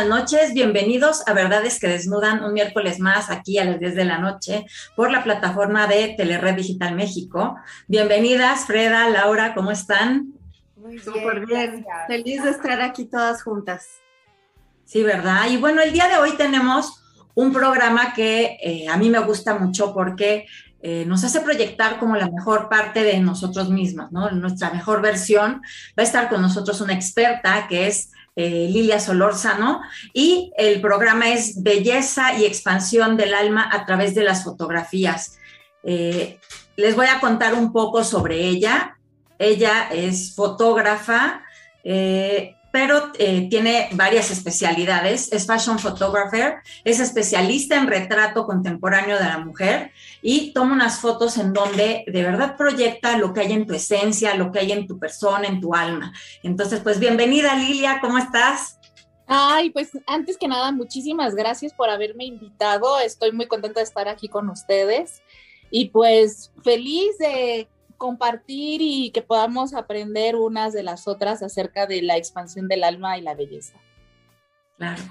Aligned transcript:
Buenas 0.00 0.22
noches, 0.22 0.54
bienvenidos 0.54 1.28
a 1.28 1.34
Verdades 1.34 1.78
que 1.78 1.86
Desnudan 1.86 2.42
un 2.42 2.54
miércoles 2.54 3.00
más 3.00 3.28
aquí 3.28 3.58
a 3.58 3.66
las 3.66 3.78
10 3.78 3.94
de 3.96 4.06
la 4.06 4.16
noche 4.16 4.64
por 4.96 5.10
la 5.10 5.22
plataforma 5.22 5.86
de 5.86 6.14
Telered 6.16 6.54
Digital 6.54 6.94
México. 6.94 7.56
Bienvenidas, 7.86 8.64
Freda, 8.64 9.10
Laura, 9.10 9.52
¿cómo 9.52 9.70
están? 9.70 10.32
Muy 10.74 10.92
bien, 10.92 11.04
Súper 11.04 11.44
bien. 11.44 11.84
Feliz 12.06 12.42
de 12.42 12.48
estar 12.48 12.80
aquí 12.80 13.04
todas 13.04 13.42
juntas. 13.42 14.00
Sí, 14.86 15.02
¿verdad? 15.02 15.50
Y 15.50 15.58
bueno, 15.58 15.82
el 15.82 15.92
día 15.92 16.08
de 16.08 16.16
hoy 16.16 16.34
tenemos 16.34 17.04
un 17.34 17.52
programa 17.52 18.14
que 18.14 18.56
eh, 18.62 18.88
a 18.88 18.96
mí 18.96 19.10
me 19.10 19.18
gusta 19.18 19.58
mucho 19.58 19.92
porque 19.92 20.46
eh, 20.80 21.04
nos 21.06 21.24
hace 21.24 21.42
proyectar 21.42 21.98
como 21.98 22.16
la 22.16 22.30
mejor 22.30 22.70
parte 22.70 23.02
de 23.02 23.20
nosotros 23.20 23.68
mismos, 23.68 24.10
¿no? 24.12 24.30
Nuestra 24.30 24.70
mejor 24.70 25.02
versión. 25.02 25.60
Va 25.90 26.02
a 26.02 26.06
estar 26.06 26.30
con 26.30 26.40
nosotros 26.40 26.80
una 26.80 26.94
experta 26.94 27.66
que 27.68 27.86
es 27.86 28.12
eh, 28.40 28.68
Lilia 28.70 28.98
Solórzano, 28.98 29.82
y 30.14 30.50
el 30.56 30.80
programa 30.80 31.28
es 31.28 31.62
Belleza 31.62 32.38
y 32.38 32.46
Expansión 32.46 33.18
del 33.18 33.34
Alma 33.34 33.68
a 33.70 33.84
través 33.84 34.14
de 34.14 34.24
las 34.24 34.44
fotografías. 34.44 35.38
Eh, 35.82 36.40
les 36.76 36.96
voy 36.96 37.06
a 37.06 37.20
contar 37.20 37.52
un 37.52 37.70
poco 37.70 38.02
sobre 38.02 38.46
ella. 38.46 38.96
Ella 39.38 39.90
es 39.92 40.34
fotógrafa, 40.34 41.42
eh, 41.84 42.54
pero 42.72 43.10
eh, 43.18 43.48
tiene 43.48 43.88
varias 43.92 44.30
especialidades. 44.30 45.32
Es 45.32 45.46
fashion 45.46 45.78
photographer, 45.78 46.56
es 46.84 47.00
especialista 47.00 47.76
en 47.76 47.86
retrato 47.86 48.46
contemporáneo 48.46 49.18
de 49.18 49.24
la 49.24 49.38
mujer 49.38 49.92
y 50.22 50.52
toma 50.52 50.74
unas 50.74 51.00
fotos 51.00 51.38
en 51.38 51.52
donde 51.52 52.04
de 52.06 52.22
verdad 52.22 52.56
proyecta 52.56 53.16
lo 53.16 53.32
que 53.32 53.40
hay 53.40 53.52
en 53.52 53.66
tu 53.66 53.74
esencia, 53.74 54.34
lo 54.34 54.52
que 54.52 54.60
hay 54.60 54.72
en 54.72 54.86
tu 54.86 54.98
persona, 54.98 55.48
en 55.48 55.60
tu 55.60 55.74
alma. 55.74 56.12
Entonces, 56.42 56.80
pues 56.80 57.00
bienvenida 57.00 57.54
Lilia, 57.54 57.98
¿cómo 58.00 58.18
estás? 58.18 58.78
Ay, 59.26 59.70
pues 59.70 59.90
antes 60.06 60.36
que 60.36 60.48
nada, 60.48 60.72
muchísimas 60.72 61.36
gracias 61.36 61.72
por 61.72 61.88
haberme 61.88 62.24
invitado. 62.24 62.98
Estoy 62.98 63.30
muy 63.30 63.46
contenta 63.46 63.78
de 63.78 63.84
estar 63.84 64.08
aquí 64.08 64.28
con 64.28 64.48
ustedes 64.48 65.22
y 65.70 65.90
pues 65.90 66.52
feliz 66.64 67.16
de 67.18 67.68
compartir 68.00 68.80
y 68.82 69.10
que 69.12 69.20
podamos 69.20 69.74
aprender 69.74 70.34
unas 70.34 70.72
de 70.72 70.82
las 70.82 71.06
otras 71.06 71.42
acerca 71.42 71.86
de 71.86 72.00
la 72.00 72.16
expansión 72.16 72.66
del 72.66 72.82
alma 72.82 73.18
y 73.18 73.20
la 73.20 73.34
belleza. 73.34 73.78
Claro. 74.78 75.02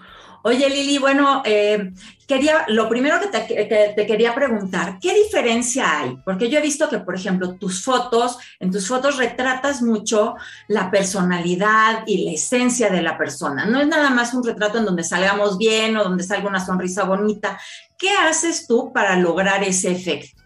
Oye, 0.41 0.67
Lili, 0.69 0.97
bueno, 0.97 1.43
eh, 1.45 1.91
quería, 2.25 2.65
lo 2.69 2.89
primero 2.89 3.19
que 3.19 3.27
te, 3.27 3.93
te, 3.95 4.07
quería 4.07 4.33
preguntar, 4.33 4.97
¿qué 4.99 5.13
diferencia 5.13 5.99
hay? 5.99 6.17
Porque 6.25 6.49
yo 6.49 6.57
he 6.57 6.61
visto 6.63 6.89
que, 6.89 6.97
por 6.97 7.13
ejemplo, 7.13 7.55
tus 7.57 7.83
fotos, 7.83 8.39
en 8.59 8.71
tus 8.71 8.87
fotos 8.87 9.17
retratas 9.17 9.83
mucho 9.83 10.35
la 10.67 10.89
personalidad 10.89 12.03
y 12.07 12.25
la 12.25 12.31
esencia 12.31 12.89
de 12.89 13.03
la 13.03 13.19
persona. 13.19 13.65
No 13.65 13.79
es 13.79 13.87
nada 13.87 14.09
más 14.09 14.33
un 14.33 14.43
retrato 14.43 14.79
en 14.79 14.85
donde 14.85 15.03
salgamos 15.03 15.59
bien 15.59 15.95
o 15.95 16.03
donde 16.05 16.23
salga 16.23 16.49
una 16.49 16.65
sonrisa 16.65 17.03
bonita. 17.03 17.59
¿Qué 17.97 18.09
haces 18.09 18.65
tú 18.65 18.91
para 18.91 19.17
lograr 19.17 19.63
ese 19.63 19.91
efecto? 19.91 20.41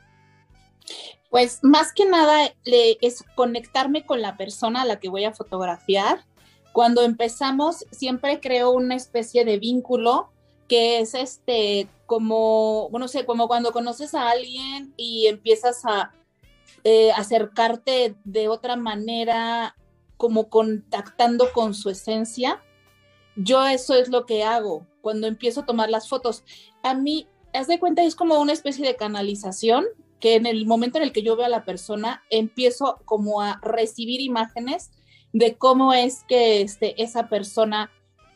Pues 1.33 1.63
más 1.63 1.94
que 1.94 2.05
nada 2.05 2.53
es 2.63 3.25
conectarme 3.33 4.05
con 4.05 4.21
la 4.21 4.38
persona 4.38 4.83
a 4.83 4.85
la 4.85 4.99
que 4.99 5.09
voy 5.09 5.23
a 5.23 5.33
fotografiar. 5.33 6.27
Cuando 6.73 7.01
empezamos 7.01 7.88
siempre 7.89 8.39
creo 8.39 8.69
una 8.69 8.94
especie 8.94 9.44
de 9.44 9.57
vínculo 9.57 10.29
que 10.69 10.99
es 10.99 11.16
este 11.16 11.88
como, 12.05 12.88
bueno, 12.91 13.07
sé, 13.07 13.25
como 13.25 13.47
cuando 13.47 13.71
conoces 13.71 14.13
a 14.13 14.29
alguien 14.29 14.94
y 14.95 15.25
empiezas 15.25 15.83
a 15.85 16.11
eh, 16.83 17.11
acercarte 17.13 18.15
de 18.23 18.47
otra 18.47 18.75
manera, 18.75 19.75
como 20.17 20.50
contactando 20.50 21.51
con 21.51 21.73
su 21.73 21.89
esencia. 21.89 22.61
Yo 23.35 23.65
eso 23.65 23.95
es 23.95 24.09
lo 24.09 24.27
que 24.27 24.44
hago 24.44 24.85
cuando 25.01 25.25
empiezo 25.25 25.61
a 25.61 25.65
tomar 25.65 25.89
las 25.89 26.07
fotos. 26.07 26.44
A 26.83 26.94
mí, 26.94 27.27
haz 27.55 27.65
de 27.65 27.79
cuenta, 27.79 28.03
es 28.03 28.13
como 28.13 28.39
una 28.39 28.53
especie 28.53 28.85
de 28.85 28.95
canalización 28.95 29.85
que 30.23 30.35
en 30.35 30.45
el 30.45 30.66
momento 30.66 30.97
en 30.97 31.03
el 31.03 31.11
que 31.11 31.22
yo 31.22 31.35
veo 31.35 31.47
a 31.47 31.50
la 31.50 31.66
persona, 31.66 32.23
empiezo 32.29 33.01
como 33.03 33.41
a 33.41 33.59
recibir 33.61 34.22
imágenes 34.22 34.89
de 35.34 35.57
cómo 35.57 35.94
es 35.94 36.23
que 36.29 36.61
este, 36.61 37.03
esa 37.03 37.28
persona, 37.28 37.91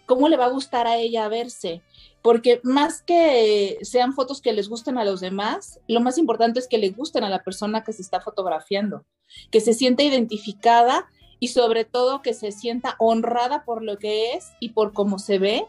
cómo 0.05 0.27
le 0.27 0.35
va 0.35 0.47
a 0.47 0.49
gustar 0.49 0.85
a 0.85 0.97
ella 0.97 1.29
verse. 1.29 1.81
Porque 2.21 2.59
más 2.61 3.03
que 3.03 3.77
sean 3.83 4.11
fotos 4.11 4.41
que 4.41 4.51
les 4.51 4.67
gusten 4.67 4.97
a 4.97 5.05
los 5.05 5.21
demás, 5.21 5.79
lo 5.87 6.01
más 6.01 6.17
importante 6.17 6.59
es 6.59 6.67
que 6.67 6.77
le 6.77 6.89
gusten 6.89 7.23
a 7.23 7.29
la 7.29 7.41
persona 7.41 7.85
que 7.85 7.93
se 7.93 8.01
está 8.01 8.19
fotografiando, 8.19 9.05
que 9.49 9.61
se 9.61 9.73
sienta 9.73 10.03
identificada 10.03 11.07
y 11.39 11.47
sobre 11.47 11.85
todo 11.85 12.21
que 12.21 12.33
se 12.33 12.51
sienta 12.51 12.97
honrada 12.99 13.63
por 13.63 13.81
lo 13.81 13.97
que 13.97 14.33
es 14.33 14.51
y 14.59 14.71
por 14.71 14.91
cómo 14.91 15.19
se 15.19 15.39
ve 15.39 15.65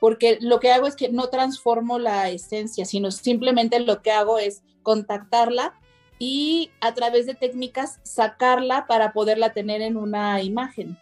porque 0.00 0.38
lo 0.40 0.60
que 0.60 0.72
hago 0.72 0.86
es 0.86 0.96
que 0.96 1.08
no 1.08 1.28
transformo 1.28 1.98
la 1.98 2.28
esencia, 2.28 2.84
sino 2.84 3.10
simplemente 3.10 3.80
lo 3.80 4.02
que 4.02 4.12
hago 4.12 4.38
es 4.38 4.62
contactarla 4.82 5.74
y 6.18 6.70
a 6.80 6.94
través 6.94 7.26
de 7.26 7.34
técnicas 7.34 8.00
sacarla 8.02 8.86
para 8.86 9.12
poderla 9.12 9.52
tener 9.52 9.82
en 9.82 9.96
una 9.96 10.42
imagen. 10.42 10.98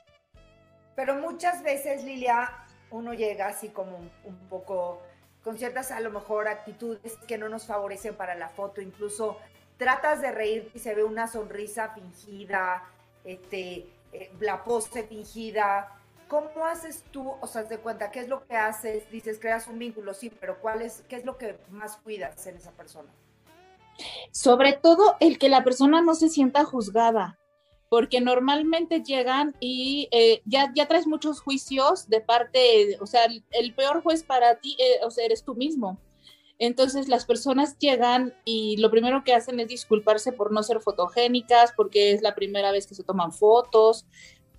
Pero 0.95 1.15
muchas 1.15 1.63
veces, 1.63 2.05
Lilia, 2.05 2.51
uno 2.91 3.15
llega 3.15 3.49
así 3.49 3.69
como 3.69 3.99
un, 4.25 4.37
poco 4.49 5.03
con 5.43 5.59
ciertas 5.59 5.91
a 5.91 6.01
lo 6.01 6.11
mejor 6.11 6.49
actitudes 6.49 7.17
que 7.29 7.39
no 7.39 7.49
nos 7.49 7.67
favorecen 7.67 8.15
para 8.15 8.35
la 8.35 8.49
foto, 8.49 8.81
incluso 8.81 9.39
tratas 9.77 10.21
de 10.21 10.33
reír 10.33 10.71
y 10.75 10.79
se 10.79 10.95
ve 10.95 11.05
una 11.05 11.29
sonrisa 11.29 11.91
fingida, 11.91 12.83
este, 13.25 13.87
eh, 14.13 14.33
la 14.41 14.65
pose 14.65 15.05
fingida, 15.05 16.01
¿Cómo 16.29 16.65
haces 16.65 17.05
tú, 17.13 17.35
o 17.41 17.47
sea, 17.47 17.63
de 17.63 17.79
cuenta, 17.79 18.11
qué 18.11 18.21
es 18.21 18.29
lo 18.29 18.45
que 18.47 18.57
haces? 18.57 19.09
Dices, 19.11 19.39
creas 19.41 19.69
un 19.69 19.79
vínculo, 19.79 20.13
sí, 20.13 20.31
pero 20.41 20.61
¿cuál 20.61 20.83
es, 20.83 21.05
qué 21.09 21.17
es 21.17 21.25
lo 21.25 21.39
que 21.39 21.57
más 21.71 21.97
cuidas 21.99 22.47
en 22.47 22.57
esa 22.57 22.73
persona? 22.73 23.09
Sobre 24.33 24.73
todo 24.73 25.17
el 25.21 25.39
que 25.39 25.49
la 25.49 25.63
persona 25.63 26.03
no 26.03 26.15
se 26.15 26.29
sienta 26.29 26.65
juzgada, 26.65 27.39
porque 27.89 28.21
normalmente 28.21 29.03
llegan 29.03 29.55
y 29.61 30.09
eh, 30.11 30.43
ya, 30.45 30.73
ya 30.75 30.89
traes 30.89 31.07
muchos 31.07 31.41
juicios 31.41 32.09
de 32.09 32.21
parte, 32.21 32.99
o 33.01 33.07
sea, 33.07 33.27
el, 33.27 33.75
peor 33.75 34.03
juez 34.03 34.25
para 34.25 34.57
ti, 34.57 34.77
eh, 34.81 35.05
o 35.05 35.11
sea, 35.11 35.25
eres 35.25 35.45
tú 35.45 35.55
mismo. 35.55 35.99
Entonces 36.59 37.09
las 37.09 37.27
personas 37.27 37.79
llegan 37.79 38.35
y 38.45 38.79
lo 38.79 38.91
primero 38.91 39.23
que 39.25 39.35
hacen 39.35 39.61
es 39.61 39.69
disculparse 39.69 40.33
por 40.33 40.53
no 40.53 40.63
ser 40.63 40.81
fotogénicas, 40.81 41.73
porque 41.77 42.13
es 42.13 42.23
la 42.23 42.35
primera 42.35 42.73
vez 42.73 42.87
que 42.87 42.95
se 42.95 43.05
toman 43.05 43.33
fotos. 43.33 44.07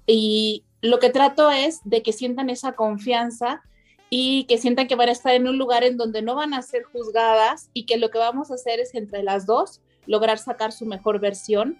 Y, 0.05 0.63
lo 0.81 0.99
que 0.99 1.09
trato 1.09 1.51
es 1.51 1.81
de 1.83 2.03
que 2.03 2.13
sientan 2.13 2.49
esa 2.49 2.73
confianza 2.73 3.63
y 4.09 4.45
que 4.45 4.57
sientan 4.57 4.88
que 4.88 4.95
van 4.95 5.09
a 5.09 5.13
estar 5.13 5.33
en 5.33 5.47
un 5.47 5.57
lugar 5.57 5.83
en 5.83 5.97
donde 5.97 6.21
no 6.21 6.35
van 6.35 6.53
a 6.53 6.61
ser 6.61 6.83
juzgadas 6.83 7.69
y 7.73 7.85
que 7.85 7.97
lo 7.97 8.09
que 8.09 8.19
vamos 8.19 8.51
a 8.51 8.55
hacer 8.55 8.79
es 8.79 8.95
entre 8.95 9.23
las 9.23 9.45
dos 9.45 9.81
lograr 10.05 10.37
sacar 10.39 10.71
su 10.71 10.85
mejor 10.85 11.19
versión, 11.19 11.78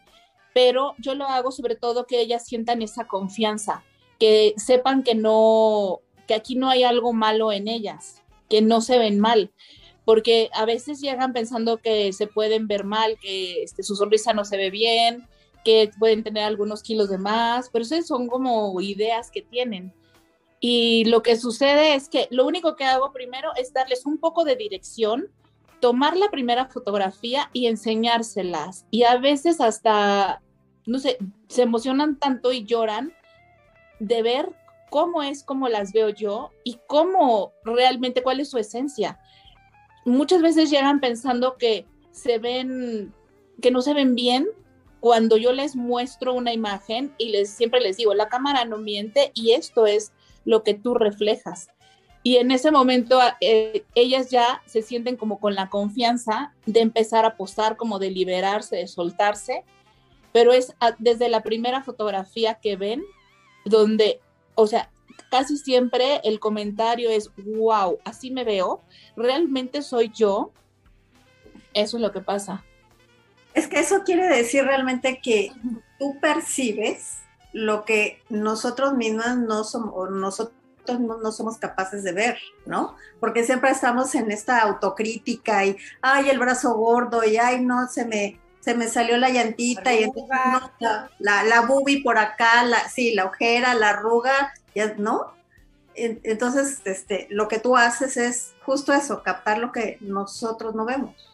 pero 0.54 0.96
yo 1.00 1.16
lo 1.16 1.26
hago 1.26 1.52
sobre 1.52 1.76
todo 1.76 2.06
que 2.06 2.20
ellas 2.20 2.46
sientan 2.46 2.82
esa 2.82 3.08
confianza, 3.08 3.84
que 4.20 4.54
sepan 4.58 5.04
que 5.04 5.16
no, 5.16 6.02
que 6.28 6.34
aquí 6.34 6.56
no 6.56 6.70
hay 6.70 6.84
algo 6.84 7.14
malo 7.14 7.52
en 7.52 7.68
ellas, 7.68 8.22
que 8.50 8.62
no 8.62 8.82
se 8.82 9.00
ven 9.00 9.20
mal, 9.20 9.52
porque 10.04 10.50
a 10.54 10.66
veces 10.66 11.00
llegan 11.00 11.34
pensando 11.34 11.78
que 11.78 12.12
se 12.14 12.28
pueden 12.28 12.68
ver 12.68 12.84
mal, 12.84 13.18
que 13.20 13.64
este, 13.64 13.84
su 13.84 13.96
sonrisa 13.96 14.34
no 14.34 14.46
se 14.46 14.58
ve 14.58 14.70
bien, 14.70 15.28
que 15.68 15.92
pueden 16.00 16.24
tener 16.24 16.46
algunos 16.46 16.82
kilos 16.82 17.10
de 17.10 17.18
más, 17.18 17.70
pero 17.70 17.84
esas 17.84 18.08
son 18.08 18.30
como 18.30 18.80
ideas 18.80 19.30
que 19.30 19.42
tienen. 19.42 19.94
Y 20.62 21.04
lo 21.04 21.22
que 21.22 21.36
sucede 21.36 21.94
es 21.94 22.08
que 22.08 22.30
lo 22.32 22.48
único 22.48 22.78
que 22.78 22.86
hago 22.86 23.12
primero 23.12 23.52
es 23.58 23.74
darles 23.74 24.06
un 24.06 24.18
poco 24.18 24.46
de 24.46 24.56
dirección, 24.56 25.28
tomar 25.82 26.16
la 26.16 26.32
primera 26.32 26.68
fotografía 26.68 27.50
y 27.52 27.68
enseñárselas. 27.68 28.86
Y 28.92 29.04
a 29.04 29.18
veces 29.18 29.60
hasta, 29.60 30.42
no 30.86 31.00
sé, 31.00 31.18
se 31.50 31.64
emocionan 31.64 32.18
tanto 32.18 32.54
y 32.54 32.64
lloran 32.64 33.12
de 34.00 34.22
ver 34.22 34.56
cómo 34.90 35.22
es 35.22 35.44
como 35.44 35.68
las 35.68 35.92
veo 35.92 36.08
yo 36.08 36.52
y 36.64 36.80
cómo 36.88 37.52
realmente 37.66 38.24
cuál 38.24 38.40
es 38.40 38.50
su 38.50 38.58
esencia. 38.58 39.20
Muchas 40.06 40.42
veces 40.42 40.70
llegan 40.70 41.02
pensando 41.02 41.58
que 41.58 41.86
se 42.12 42.38
ven, 42.38 43.14
que 43.62 43.70
no 43.70 43.82
se 43.82 43.94
ven 43.94 44.16
bien 44.16 44.48
cuando 45.00 45.38
yo 45.38 45.52
les 45.54 45.76
muestro 45.76 46.34
una 46.34 46.54
imagen 46.54 47.14
y 47.18 47.30
les 47.30 47.50
siempre 47.50 47.82
les 47.82 47.98
digo, 47.98 48.14
la 48.14 48.30
cámara 48.30 48.66
no 48.66 48.78
miente 48.78 49.32
y 49.34 49.52
esto 49.52 49.86
es 49.86 50.12
lo 50.46 50.64
que 50.64 50.74
tú 50.74 50.94
reflejas. 50.94 51.70
Y 52.24 52.38
en 52.38 52.52
ese 52.52 52.72
momento 52.72 53.20
eh, 53.40 53.86
ellas 53.96 54.30
ya 54.30 54.62
se 54.66 54.82
sienten 54.82 55.16
como 55.16 55.40
con 55.40 55.56
la 55.56 55.70
confianza 55.70 56.54
de 56.66 56.82
empezar 56.82 57.26
a 57.26 57.38
posar, 57.38 57.78
como 57.78 58.00
de 58.00 58.12
liberarse, 58.12 58.76
de 58.76 58.88
soltarse, 58.88 59.64
pero 60.34 60.52
es 60.52 60.74
desde 61.00 61.30
la 61.30 61.42
primera 61.42 61.84
fotografía 61.84 62.56
que 62.56 62.76
ven, 62.76 63.04
donde, 63.66 64.20
o 64.56 64.68
sea, 64.68 64.92
casi 65.30 65.58
siempre 65.58 66.20
el 66.24 66.40
comentario 66.40 67.10
es, 67.10 67.32
wow, 67.38 68.00
así 68.04 68.32
me 68.32 68.44
veo, 68.44 68.82
realmente 69.16 69.82
soy 69.82 70.12
yo. 70.14 70.52
Eso 71.74 71.98
es 71.98 72.02
lo 72.02 72.12
que 72.12 72.22
pasa. 72.22 72.64
Es 73.58 73.68
que 73.68 73.80
eso 73.80 74.04
quiere 74.04 74.28
decir 74.28 74.64
realmente 74.64 75.20
que 75.20 75.52
tú 75.98 76.20
percibes 76.20 77.18
lo 77.54 77.86
que 77.86 78.22
nosotros 78.30 78.94
mismas 78.94 79.36
no 79.38 79.64
somos, 79.64 80.12
nosotros 80.12 80.54
adultos 80.88 81.22
no, 81.22 81.32
somos 81.32 81.58
capaces 81.58 82.04
de 82.04 82.12
ver, 82.12 82.38
¿no? 82.68 82.96
Porque 83.20 83.44
siempre 83.44 83.72
estamos 83.72 84.14
en 84.14 84.32
esta 84.32 84.62
autocrítica 84.62 85.66
y, 85.66 85.76
ay, 86.04 86.30
el 86.30 86.38
brazo 86.38 86.76
gordo 86.76 87.24
y, 87.24 87.38
ay, 87.38 87.66
no, 87.66 87.88
se 87.88 88.06
me, 88.06 88.40
se 88.60 88.76
me 88.76 88.88
salió 88.88 89.18
la 89.18 89.32
llantita 89.32 89.92
y 89.92 90.04
entonces, 90.04 90.38
no, 90.52 91.10
la, 91.18 91.44
la, 91.44 91.62
bubi 91.62 92.04
por 92.04 92.20
acá, 92.20 92.64
la, 92.64 92.88
sí, 92.90 93.16
la 93.16 93.26
ojera, 93.26 93.74
la 93.74 93.90
arruga, 93.90 94.54
¿no? 94.98 95.34
Entonces, 95.96 96.80
este, 96.86 97.26
lo 97.32 97.48
que 97.48 97.58
tú 97.58 97.76
haces 97.76 98.18
es 98.18 98.54
justo 98.64 98.94
eso, 98.94 99.24
captar 99.24 99.58
lo 99.58 99.72
que 99.72 99.98
nosotros 100.00 100.76
no 100.76 100.86
vemos. 100.86 101.27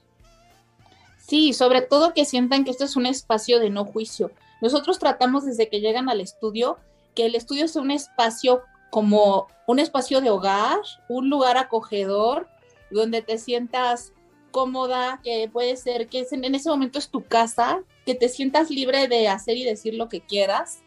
Sí, 1.25 1.53
sobre 1.53 1.81
todo 1.81 2.13
que 2.13 2.25
sientan 2.25 2.65
que 2.65 2.71
esto 2.71 2.83
es 2.83 2.95
un 2.95 3.05
espacio 3.05 3.59
de 3.59 3.69
no 3.69 3.85
juicio. 3.85 4.31
Nosotros 4.61 4.99
tratamos 4.99 5.45
desde 5.45 5.69
que 5.69 5.79
llegan 5.79 6.09
al 6.09 6.19
estudio 6.19 6.77
que 7.15 7.25
el 7.27 7.35
estudio 7.35 7.67
sea 7.67 7.81
un 7.81 7.91
espacio 7.91 8.61
como 8.89 9.47
un 9.67 9.79
espacio 9.79 10.19
de 10.19 10.29
hogar, 10.29 10.79
un 11.07 11.29
lugar 11.29 11.57
acogedor, 11.57 12.47
donde 12.91 13.21
te 13.21 13.37
sientas 13.37 14.11
cómoda, 14.51 15.19
que 15.23 15.49
puede 15.51 15.77
ser 15.77 16.07
que 16.07 16.27
en 16.29 16.55
ese 16.55 16.69
momento 16.69 16.99
es 16.99 17.09
tu 17.09 17.23
casa, 17.23 17.81
que 18.05 18.15
te 18.15 18.29
sientas 18.29 18.69
libre 18.69 19.07
de 19.07 19.27
hacer 19.27 19.57
y 19.57 19.63
decir 19.63 19.95
lo 19.95 20.09
que 20.09 20.21
quieras. 20.21 20.83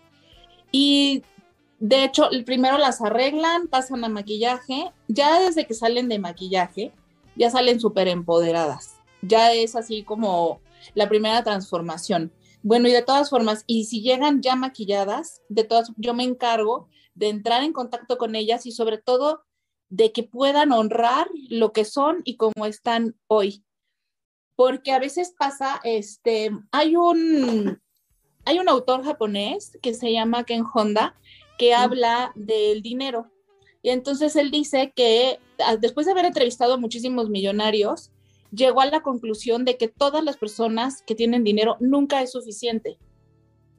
Y 0.71 1.23
de 1.81 2.05
hecho, 2.05 2.29
primero 2.45 2.79
las 2.79 3.01
arreglan, 3.01 3.69
pasan 3.69 4.05
a 4.05 4.09
maquillaje, 4.09 4.93
ya 5.09 5.41
desde 5.41 5.67
que 5.67 5.75
salen 5.75 6.09
de 6.09 6.19
maquillaje, 6.19 6.93
ya 7.37 7.51
salen 7.51 7.81
súper 7.81 8.09
empoderadas. 8.09 8.96
Ya 9.23 9.53
es 9.53 9.77
así 9.77 10.03
como 10.03 10.61
la 10.95 11.09
primera 11.09 11.43
transformación. 11.43 12.33
Bueno, 12.63 12.89
y 12.89 12.93
de 12.93 13.03
todas 13.03 13.31
formas, 13.31 13.65
y 13.67 13.85
si 13.85 14.03
llegan 14.03 14.43
ya 14.43 14.57
maquilladas, 14.57 15.41
de 15.49 15.65
todas, 15.65 15.93
yo 15.97 16.15
me 16.15 16.25
encargo 16.25 16.89
de 17.15 17.29
entrar 17.29 17.63
en 17.63 17.73
contacto 17.73 18.19
con 18.19 18.35
ellas 18.35 18.67
y 18.67 18.73
sobre 18.73 18.99
todo 18.99 19.45
de 19.89 20.13
que 20.13 20.25
puedan 20.25 20.73
honrar 20.73 21.29
lo 21.49 21.73
que 21.73 21.85
son 21.85 22.23
y 22.25 22.37
cómo 22.37 22.67
están 22.67 23.17
hoy. 23.29 23.65
Porque 24.57 24.93
a 24.93 24.99
veces 24.99 25.35
pasa, 25.39 25.81
este, 25.85 26.51
hay 26.73 26.97
un, 26.97 27.81
hay 28.45 28.59
un 28.59 28.69
autor 28.69 29.05
japonés 29.05 29.79
que 29.83 29.95
se 29.95 30.13
llama 30.13 30.45
Ken 30.45 30.65
Honda 30.75 31.17
que 31.59 31.75
habla 31.75 32.33
del 32.35 32.83
dinero. 32.83 33.31
Y 33.83 33.91
entonces 33.91 34.35
él 34.37 34.51
dice 34.51 34.93
que 34.95 35.39
ah, 35.65 35.77
después 35.77 36.07
de 36.07 36.13
haber 36.13 36.25
entrevistado 36.25 36.75
a 36.75 36.79
muchísimos 36.79 37.31
millonarios, 37.31 38.11
llegó 38.51 38.81
a 38.81 38.87
la 38.87 39.03
conclusión 39.03 39.65
de 39.65 39.77
que 39.77 39.89
todas 39.89 40.23
las 40.25 40.37
personas 40.37 41.03
que 41.03 41.15
tienen 41.15 41.45
dinero 41.45 41.77
nunca 41.81 42.23
es 42.23 42.33
suficiente. 42.33 42.99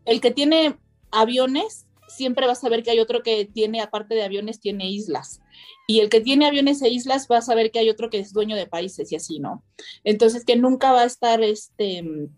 El 0.05 0.21
que 0.21 0.31
tiene 0.31 0.77
aviones 1.11 1.85
siempre 2.07 2.45
va 2.45 2.53
a 2.53 2.55
saber 2.55 2.83
que 2.83 2.91
hay 2.91 2.99
otro 2.99 3.21
que 3.23 3.45
tiene, 3.45 3.81
aparte 3.81 4.15
de 4.15 4.23
aviones, 4.23 4.59
tiene 4.59 4.89
islas. 4.89 5.41
Y 5.87 5.99
el 5.99 6.09
que 6.09 6.21
tiene 6.21 6.47
aviones 6.47 6.81
e 6.81 6.89
islas 6.89 7.27
va 7.29 7.37
a 7.37 7.41
saber 7.41 7.71
que 7.71 7.79
hay 7.79 7.89
otro 7.89 8.09
que 8.09 8.19
es 8.19 8.33
dueño 8.33 8.55
de 8.55 8.67
países 8.67 9.11
y 9.11 9.15
así, 9.15 9.39
¿no? 9.39 9.63
Entonces, 10.03 10.45
que 10.45 10.55
nunca 10.55 10.91
va 10.91 11.01
a 11.01 11.05
estar 11.05 11.41
este, 11.43 12.29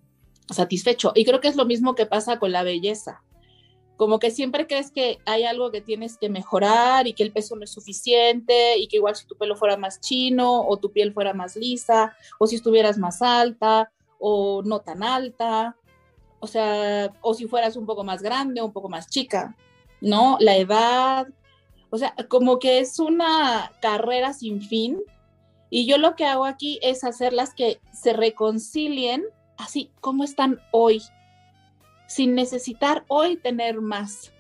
satisfecho. 0.50 1.12
Y 1.16 1.26
creo 1.26 1.40
que 1.40 1.48
es 1.48 1.56
lo 1.56 1.66
mismo 1.66 1.96
que 1.96 2.06
pasa 2.06 2.40
con 2.40 2.52
la 2.52 2.64
belleza 2.64 3.22
como 4.00 4.18
que 4.18 4.32
siempre 4.32 4.66
crees 4.66 4.92
que 4.92 5.18
hay 5.26 5.44
algo 5.44 5.72
que 5.72 5.82
tienes 5.82 6.18
que 6.18 6.30
mejorar 6.30 7.06
y 7.06 7.12
que 7.12 7.22
el 7.22 7.34
peso 7.34 7.58
no 7.58 7.66
es 7.66 7.70
suficiente 7.70 8.78
y 8.78 8.88
que 8.88 8.96
igual 8.96 9.14
si 9.18 9.28
tu 9.28 9.36
pelo 9.36 9.58
fuera 9.58 9.76
más 9.76 10.00
chino 10.00 10.62
o 10.66 10.78
tu 10.78 10.94
piel 10.94 11.12
fuera 11.12 11.34
más 11.34 11.58
lisa 11.58 12.16
o 12.40 12.48
si 12.48 12.56
estuvieras 12.56 12.98
más 12.98 13.22
alta 13.22 13.92
o 14.18 14.62
no 14.64 14.80
tan 14.80 15.04
alta, 15.04 15.76
o 16.40 16.48
sea, 16.48 17.12
o 17.20 17.34
si 17.34 17.46
fueras 17.46 17.76
un 17.76 17.86
poco 17.86 18.06
más 18.06 18.22
grande 18.22 18.62
o 18.62 18.68
un 18.68 18.72
poco 18.72 18.88
más 18.88 19.10
chica, 19.10 19.58
¿no? 20.00 20.38
La 20.40 20.56
edad, 20.56 21.28
o 21.90 21.98
sea, 21.98 22.16
como 22.30 22.58
que 22.58 22.80
es 22.80 23.00
una 23.00 23.74
carrera 23.82 24.32
sin 24.32 24.62
fin 24.62 25.02
y 25.70 25.86
yo 25.86 25.98
lo 25.98 26.16
que 26.16 26.24
hago 26.24 26.46
aquí 26.46 26.80
es 26.82 27.04
hacerlas 27.04 27.54
que 27.54 27.82
se 27.92 28.14
reconcilien 28.14 29.26
así 29.58 29.92
como 30.00 30.24
están 30.24 30.62
hoy, 30.72 31.02
sin 32.10 32.34
necesitar 32.34 33.06
hoy 33.08 33.38
tener 33.38 33.82
más. 33.82 34.34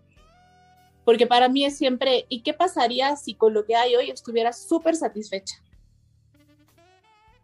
Porque 1.05 1.27
para 1.27 1.47
mí 1.49 1.65
es 1.65 1.77
siempre, 1.77 2.25
¿y 2.27 2.41
qué 2.41 2.53
pasaría 2.53 3.15
si 3.15 3.35
con 3.35 3.53
lo 3.53 3.63
que 3.63 3.75
hay 3.75 3.95
hoy 3.95 4.09
estuvieras 4.09 4.67
súper 4.67 4.95
satisfecha? 4.95 5.63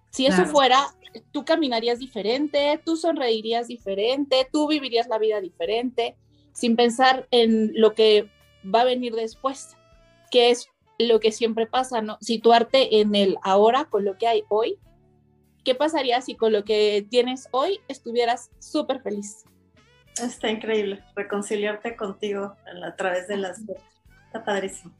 Si 0.10 0.26
eso 0.26 0.46
fuera, 0.46 0.96
tú 1.32 1.46
caminarías 1.46 2.00
diferente, 2.00 2.82
tú 2.84 2.98
sonreirías 2.98 3.68
diferente, 3.68 4.48
tú 4.52 4.68
vivirías 4.68 5.08
la 5.08 5.20
vida 5.20 5.42
diferente, 5.42 6.16
sin 6.54 6.76
pensar 6.76 7.28
en 7.30 7.72
lo 7.80 7.94
que 7.94 8.32
va 8.74 8.82
a 8.82 8.86
venir 8.86 9.14
después, 9.14 9.78
que 10.32 10.50
es 10.50 10.70
lo 10.98 11.20
que 11.20 11.32
siempre 11.32 11.68
pasa, 11.68 12.02
¿no? 12.02 12.18
Situarte 12.22 13.00
en 13.00 13.14
el 13.14 13.38
ahora 13.44 13.86
con 13.86 14.06
lo 14.06 14.18
que 14.18 14.28
hay 14.28 14.44
hoy. 14.50 14.80
¿Qué 15.64 15.76
pasaría 15.76 16.20
si 16.22 16.36
con 16.36 16.52
lo 16.52 16.64
que 16.64 17.06
tienes 17.10 17.48
hoy 17.52 17.80
estuvieras 17.88 18.50
súper 18.60 19.02
feliz? 19.02 19.46
Está 20.22 20.50
increíble 20.50 21.04
reconciliarte 21.16 21.96
contigo 21.96 22.56
a 22.84 22.96
través 22.96 23.28
de 23.28 23.38
las 23.38 23.60
Está 24.28 24.44
padrísimo. 24.44 24.94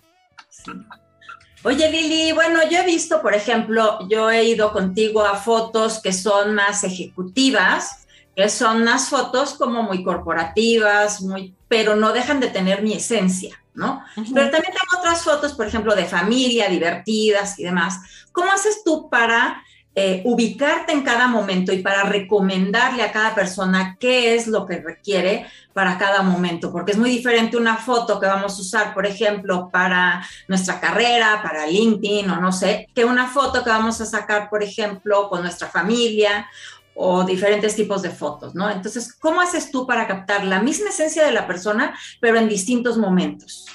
Oye, 1.64 1.90
Lili, 1.90 2.32
bueno, 2.32 2.60
yo 2.70 2.80
he 2.80 2.86
visto, 2.86 3.22
por 3.22 3.34
ejemplo, 3.34 4.08
yo 4.08 4.30
he 4.30 4.44
ido 4.44 4.72
contigo 4.72 5.26
a 5.26 5.36
fotos 5.36 6.00
que 6.02 6.14
son 6.14 6.54
más 6.54 6.84
ejecutivas, 6.84 8.06
que 8.36 8.50
son 8.50 8.84
unas 8.84 9.10
fotos 9.10 9.56
como 9.56 9.84
muy 9.84 10.04
corporativas, 10.04 11.22
muy, 11.22 11.56
pero 11.68 11.96
no 11.96 12.14
dejan 12.14 12.40
de 12.40 12.50
tener 12.50 12.84
mi 12.84 12.94
esencia, 12.94 13.60
¿no? 13.74 14.04
Pero 14.16 14.52
también 14.52 14.74
tengo 14.74 15.00
otras 15.00 15.24
fotos, 15.24 15.54
por 15.54 15.66
ejemplo, 15.66 15.96
de 15.96 16.06
familia, 16.06 16.70
divertidas 16.70 17.58
y 17.58 17.64
demás. 17.64 18.00
¿Cómo 18.32 18.52
haces 18.52 18.84
tú 18.84 19.10
para 19.10 19.64
eh, 19.98 20.22
ubicarte 20.26 20.92
en 20.92 21.04
cada 21.04 21.30
momento 21.30 21.72
y 21.72 21.82
para 21.82 22.04
recomendarle 22.04 23.02
a 23.02 23.14
cada 23.14 23.34
persona 23.34 23.96
qué 23.98 24.36
es 24.36 24.46
lo 24.46 24.66
que 24.66 24.82
requiere 24.82 25.48
para 25.72 25.98
cada 25.98 26.22
momento, 26.22 26.72
porque 26.72 26.92
es 26.92 26.98
muy 26.98 27.10
diferente 27.10 27.56
una 27.56 27.78
foto 27.78 28.20
que 28.20 28.28
vamos 28.28 28.58
a 28.58 28.62
usar, 28.62 28.94
por 28.94 29.06
ejemplo, 29.06 29.70
para 29.72 30.26
nuestra 30.50 30.82
carrera, 30.82 31.42
para 31.42 31.66
LinkedIn 31.66 32.30
o 32.30 32.42
no 32.42 32.52
sé, 32.52 32.88
que 32.94 33.06
una 33.06 33.28
foto 33.28 33.64
que 33.64 33.70
vamos 33.70 34.02
a 34.02 34.06
sacar, 34.06 34.50
por 34.50 34.64
ejemplo, 34.64 35.30
con 35.30 35.42
nuestra 35.42 35.68
familia 35.70 36.46
o 36.94 37.24
diferentes 37.24 37.76
tipos 37.76 38.02
de 38.02 38.10
fotos, 38.10 38.56
¿no? 38.56 38.70
Entonces, 38.70 39.14
¿cómo 39.14 39.42
haces 39.42 39.72
tú 39.72 39.86
para 39.86 40.08
captar 40.08 40.46
la 40.46 40.62
misma 40.62 40.90
esencia 40.90 41.26
de 41.26 41.32
la 41.32 41.48
persona, 41.48 41.98
pero 42.20 42.38
en 42.38 42.50
distintos 42.50 42.98
momentos? 42.98 43.66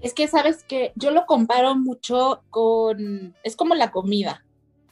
Es 0.00 0.14
que 0.14 0.28
sabes 0.28 0.62
que 0.62 0.92
yo 0.94 1.10
lo 1.10 1.26
comparo 1.26 1.74
mucho 1.74 2.42
con, 2.50 3.34
es 3.42 3.56
como 3.56 3.74
la 3.74 3.90
comida. 3.90 4.45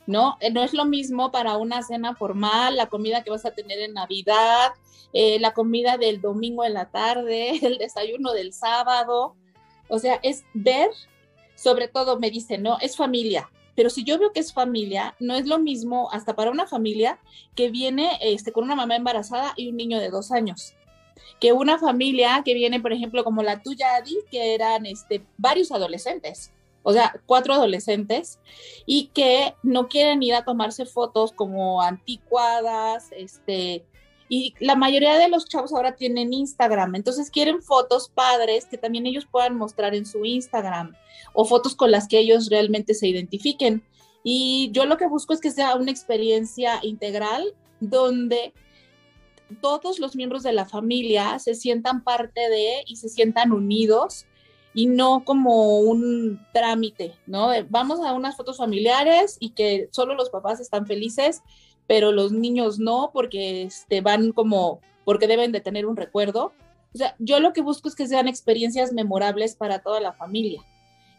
¿No? 0.07 0.37
Eh, 0.41 0.51
no 0.51 0.63
es 0.63 0.73
lo 0.73 0.85
mismo 0.85 1.31
para 1.31 1.57
una 1.57 1.83
cena 1.83 2.15
formal, 2.15 2.77
la 2.77 2.87
comida 2.87 3.23
que 3.23 3.31
vas 3.31 3.47
a 3.47 3.53
tener 3.53 3.79
en 3.81 3.95
Navidad, 3.95 4.73
eh, 5.13 5.39
la 5.41 5.53
comida 5.55 5.97
del 5.97 6.21
domingo 6.21 6.65
en 6.65 6.75
la 6.75 6.91
tarde, 6.91 7.59
el 7.63 7.79
desayuno 7.79 8.33
del 8.33 8.53
sábado. 8.53 9.37
O 9.89 9.99
sea, 9.99 10.19
es 10.23 10.45
ver, 10.55 10.91
sobre 11.55 11.89
todo 11.89 12.19
me 12.19 12.31
dicen, 12.31 12.63
no, 12.63 12.79
es 12.81 12.97
familia. 12.97 13.51
Pero 13.77 13.91
si 13.91 14.05
yo 14.05 14.19
veo 14.19 14.33
que 14.33 14.41
es 14.41 14.53
familia, 14.53 15.17
no 15.19 15.35
es 15.35 15.47
lo 15.47 15.59
mismo 15.59 16.09
hasta 16.13 16.37
para 16.37 16.53
una 16.53 16.67
familia 16.67 17.19
que 17.57 17.71
viene 17.71 18.19
este, 18.21 18.53
con 18.53 18.65
una 18.65 18.77
mamá 18.77 18.95
embarazada 18.95 19.53
y 19.57 19.69
un 19.69 19.77
niño 19.77 19.99
de 19.99 20.11
dos 20.11 20.31
años 20.31 20.75
que 21.41 21.53
una 21.53 21.79
familia 21.79 22.43
que 22.45 22.55
viene, 22.55 22.81
por 22.81 22.93
ejemplo, 22.93 23.25
como 23.25 23.43
la 23.43 23.61
tuya, 23.61 23.97
Adi, 23.97 24.17
que 24.31 24.55
eran 24.55 24.87
este, 24.87 25.23
varios 25.37 25.73
adolescentes 25.73 26.54
o 26.85 26.93
sea, 26.93 27.21
cuatro 27.27 27.55
adolescentes, 27.55 28.39
y 28.87 29.07
que 29.09 29.55
no 29.65 29.89
quieren 29.89 30.23
ir 30.23 30.35
a 30.35 30.45
tomarse 30.45 30.87
fotos 30.87 31.33
como 31.33 31.83
anticuadas, 31.83 33.09
este, 33.11 33.85
y 34.29 34.55
la 34.61 34.77
mayoría 34.77 35.19
de 35.19 35.29
los 35.29 35.49
chavos 35.49 35.73
ahora 35.73 35.97
tienen 35.97 36.33
Instagram, 36.33 36.95
entonces 36.95 37.31
quieren 37.31 37.63
fotos 37.63 38.09
padres 38.09 38.67
que 38.67 38.79
también 38.79 39.07
ellos 39.07 39.27
puedan 39.31 39.57
mostrar 39.57 39.95
en 39.95 40.07
su 40.07 40.25
Instagram, 40.25 40.95
o 41.33 41.45
fotos 41.45 41.75
con 41.75 41.91
las 41.91 42.07
que 42.07 42.19
ellos 42.19 42.49
realmente 42.51 42.95
se 42.95 43.09
identifiquen. 43.09 43.83
Y 44.23 44.71
yo 44.73 44.87
lo 44.87 44.97
que 44.97 45.07
busco 45.07 45.35
es 45.35 45.41
que 45.41 45.51
sea 45.51 45.75
una 45.75 45.91
experiencia 45.91 46.81
integral 46.83 47.55
donde 47.81 48.55
todos 49.61 49.99
los 49.99 50.17
miembros 50.17 50.43
de 50.43 50.53
la 50.53 50.65
familia 50.65 51.39
se 51.39 51.55
sientan 51.55 52.03
parte 52.03 52.49
de 52.49 52.83
y 52.87 52.97
se 52.97 53.09
sientan 53.09 53.53
unidos 53.53 54.27
y 54.75 54.87
no 54.87 55.25
como 55.25 55.79
un 55.79 56.45
trámite, 56.53 57.15
¿no? 57.27 57.51
Vamos 57.71 58.01
a 58.01 58.13
unas 58.13 58.37
fotos 58.37 58.59
familiares 58.59 59.37
y 59.39 59.51
que 59.51 59.89
solo 59.93 60.15
los 60.15 60.31
papás 60.31 60.61
están 60.61 60.87
felices, 60.87 61.43
pero 61.87 62.11
los 62.11 62.33
niños 62.33 62.81
no, 62.81 63.11
porque 63.13 63.63
este, 63.63 64.01
van 64.01 64.33
como, 64.33 64.81
porque 65.05 65.29
deben 65.29 65.53
de 65.53 65.61
tener 65.61 65.87
un 65.87 65.97
recuerdo. 65.97 66.53
O 66.93 66.99
sea, 66.99 67.15
yo 67.21 67.39
lo 67.39 67.53
que 67.53 67.61
busco 67.61 67.89
es 67.89 67.95
que 67.95 68.09
sean 68.09 68.27
experiencias 68.27 68.93
memorables 68.93 69.55
para 69.55 69.79
toda 69.79 70.01
la 70.01 70.13
familia. 70.13 70.63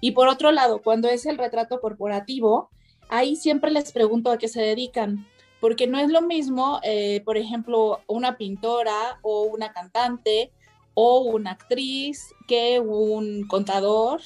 Y 0.01 0.11
por 0.11 0.27
otro 0.27 0.51
lado, 0.51 0.81
cuando 0.81 1.07
es 1.07 1.25
el 1.25 1.37
retrato 1.37 1.79
corporativo, 1.79 2.69
ahí 3.07 3.37
siempre 3.37 3.71
les 3.71 3.93
pregunto 3.93 4.31
a 4.31 4.37
qué 4.37 4.49
se 4.49 4.61
dedican, 4.61 5.25
porque 5.61 5.87
no 5.87 5.97
es 5.97 6.09
lo 6.09 6.21
mismo, 6.21 6.79
eh, 6.83 7.21
por 7.23 7.37
ejemplo, 7.37 8.01
una 8.07 8.37
pintora 8.37 9.19
o 9.21 9.43
una 9.43 9.71
cantante 9.71 10.51
o 10.95 11.19
una 11.19 11.51
actriz 11.51 12.33
que 12.47 12.79
un 12.79 13.47
contador 13.47 14.21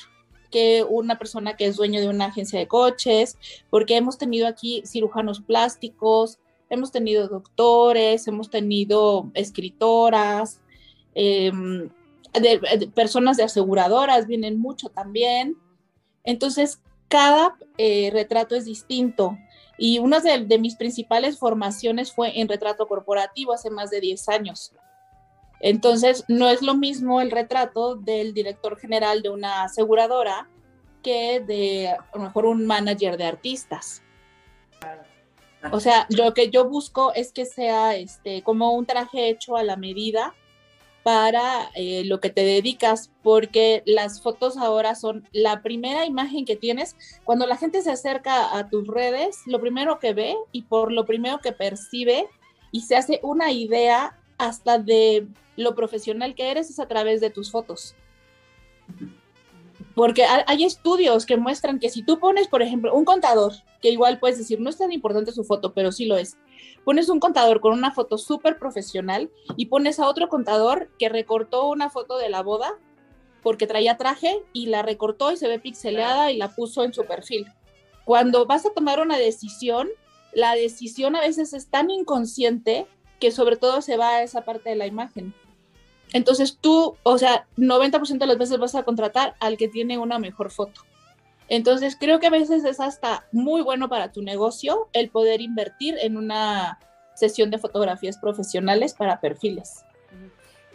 que 0.50 0.84
una 0.84 1.18
persona 1.18 1.56
que 1.56 1.66
es 1.66 1.76
dueño 1.76 2.02
de 2.02 2.10
una 2.10 2.26
agencia 2.26 2.58
de 2.58 2.68
coches, 2.68 3.38
porque 3.70 3.98
hemos 3.98 4.18
tenido 4.18 4.48
aquí 4.48 4.82
cirujanos 4.86 5.42
plásticos, 5.42 6.40
hemos 6.70 6.92
tenido 6.92 7.28
doctores, 7.28 8.28
hemos 8.28 8.50
tenido 8.50 9.30
escritoras, 9.34 10.62
em, 11.16 11.90
personas 12.94 13.38
de 13.38 13.44
aseguradoras 13.44 14.28
vienen 14.28 14.60
mucho 14.60 14.90
también. 14.90 15.58
Entonces, 16.24 16.80
cada 17.08 17.58
eh, 17.78 18.10
retrato 18.14 18.56
es 18.56 18.66
distinto. 18.66 19.38
Y 19.78 20.00
una 20.00 20.20
de, 20.20 20.60
mis 20.60 20.76
principales 20.76 21.40
formaciones 21.40 22.12
fue 22.12 22.40
en 22.40 22.48
retrato 22.48 22.88
corporativo 22.88 23.54
hace 23.54 23.70
más 23.70 23.90
de 23.90 24.02
10 24.02 24.30
años. 24.30 24.74
Entonces, 25.60 26.24
no 26.28 26.50
es 26.50 26.62
lo 26.62 26.76
mismo 26.76 27.22
el 27.22 27.32
retrato 27.32 27.96
del 27.96 28.34
director 28.34 28.78
general 28.78 29.22
de 29.22 29.30
una 29.30 29.64
aseguradora 29.64 30.48
que 31.04 31.40
de 31.40 31.90
a 31.90 32.06
lo 32.14 32.24
mejor 32.24 32.46
un 32.46 32.66
manager 32.66 33.18
de 33.18 33.26
artistas. 33.26 34.04
O 35.72 35.80
sea, 35.80 36.06
lo 36.10 36.34
que 36.34 36.50
yo 36.50 36.70
busco 36.70 37.14
es 37.14 37.34
que 37.34 37.46
sea 37.46 37.96
este 37.96 38.44
como 38.44 38.74
un 38.74 38.86
traje 38.86 39.30
hecho 39.30 39.58
a 39.58 39.64
la 39.64 39.76
medida 39.76 40.34
para 41.04 41.70
eh, 41.76 42.04
lo 42.06 42.20
que 42.20 42.30
te 42.30 42.44
dedicas, 42.44 43.12
porque 43.24 43.84
las 43.86 44.22
fotos 44.22 44.58
ahora 44.58 44.96
son 44.96 45.28
la 45.32 45.62
primera 45.62 46.06
imagen 46.06 46.46
que 46.46 46.56
tienes. 46.56 46.96
Cuando 47.24 47.46
la 47.46 47.58
gente 47.58 47.82
se 47.82 47.92
acerca 47.92 48.58
a 48.58 48.70
tus 48.70 48.88
redes, 48.88 49.42
lo 49.46 49.60
primero 49.60 50.00
que 50.00 50.14
ve 50.14 50.36
y 50.52 50.64
por 50.64 50.92
lo 50.92 51.06
primero 51.06 51.40
que 51.40 51.52
percibe 51.52 52.28
y 52.72 52.82
se 52.82 52.96
hace 52.96 53.20
una 53.24 53.52
idea 53.52 54.18
hasta 54.38 54.78
de 54.78 55.28
lo 55.60 55.76
profesional 55.76 56.36
que 56.36 56.52
eres 56.52 56.70
es 56.70 56.80
a 56.80 56.88
través 56.88 57.22
de 57.22 57.30
tus 57.30 57.52
fotos. 57.52 57.96
Porque 59.94 60.24
hay 60.24 60.64
estudios 60.64 61.26
que 61.26 61.36
muestran 61.36 61.80
que 61.80 61.90
si 61.90 62.02
tú 62.02 62.20
pones, 62.20 62.48
por 62.48 62.62
ejemplo, 62.62 62.94
un 62.94 63.04
contador, 63.04 63.54
que 63.82 63.90
igual 63.90 64.20
puedes 64.20 64.38
decir, 64.38 64.62
no 64.62 64.70
es 64.70 64.78
tan 64.78 64.94
importante 64.94 65.34
su 65.34 65.44
foto, 65.44 65.74
pero 65.74 65.92
sí 65.92 66.06
lo 66.06 66.18
es. 66.18 66.38
Pones 66.86 67.10
un 67.10 67.20
contador 67.20 67.60
con 67.60 67.74
una 67.74 67.92
foto 67.92 68.18
súper 68.18 68.58
profesional 68.58 69.30
y 69.58 69.66
pones 69.66 70.00
a 70.00 70.08
otro 70.08 70.30
contador 70.30 70.90
que 70.98 71.10
recortó 71.10 71.68
una 71.68 71.90
foto 71.90 72.18
de 72.18 72.30
la 72.30 72.42
boda 72.42 72.80
porque 73.44 73.68
traía 73.68 73.98
traje 73.98 74.44
y 74.54 74.68
la 74.68 74.82
recortó 74.82 75.32
y 75.32 75.38
se 75.38 75.48
ve 75.48 75.60
pixeleada 75.60 76.32
y 76.32 76.38
la 76.38 76.56
puso 76.56 76.84
en 76.84 76.94
su 76.94 77.06
perfil. 77.06 77.48
Cuando 78.06 78.46
vas 78.46 78.66
a 78.66 78.74
tomar 78.74 79.02
una 79.02 79.18
decisión, 79.18 79.90
la 80.34 80.56
decisión 80.56 81.16
a 81.18 81.22
veces 81.22 81.54
es 81.54 81.68
tan 81.68 81.90
inconsciente 81.90 82.88
que 83.20 83.32
sobre 83.32 83.58
todo 83.58 83.82
se 83.82 83.98
va 83.98 84.16
a 84.16 84.24
esa 84.24 84.46
parte 84.46 84.70
de 84.70 84.76
la 84.76 84.88
imagen. 84.88 85.34
Entonces 86.14 86.58
tú, 86.60 86.98
o 87.04 87.18
sea, 87.18 87.48
90% 87.58 88.18
de 88.18 88.28
las 88.28 88.38
veces 88.38 88.58
vas 88.58 88.76
a 88.76 88.84
contratar 88.84 89.36
al 89.40 89.58
que 89.58 89.68
tiene 89.68 89.98
una 89.98 90.20
mejor 90.20 90.52
foto. 90.52 90.82
Entonces 91.48 91.98
creo 92.00 92.20
que 92.20 92.28
a 92.28 92.32
veces 92.32 92.64
es 92.64 92.80
hasta 92.80 93.26
muy 93.32 93.62
bueno 93.62 93.90
para 93.90 94.12
tu 94.12 94.22
negocio 94.22 94.88
el 94.94 95.10
poder 95.10 95.42
invertir 95.42 95.98
en 96.00 96.18
una 96.18 96.80
sesión 97.16 97.50
de 97.50 97.58
fotografías 97.58 98.18
profesionales 98.18 98.94
para 98.94 99.20
perfiles. 99.20 99.84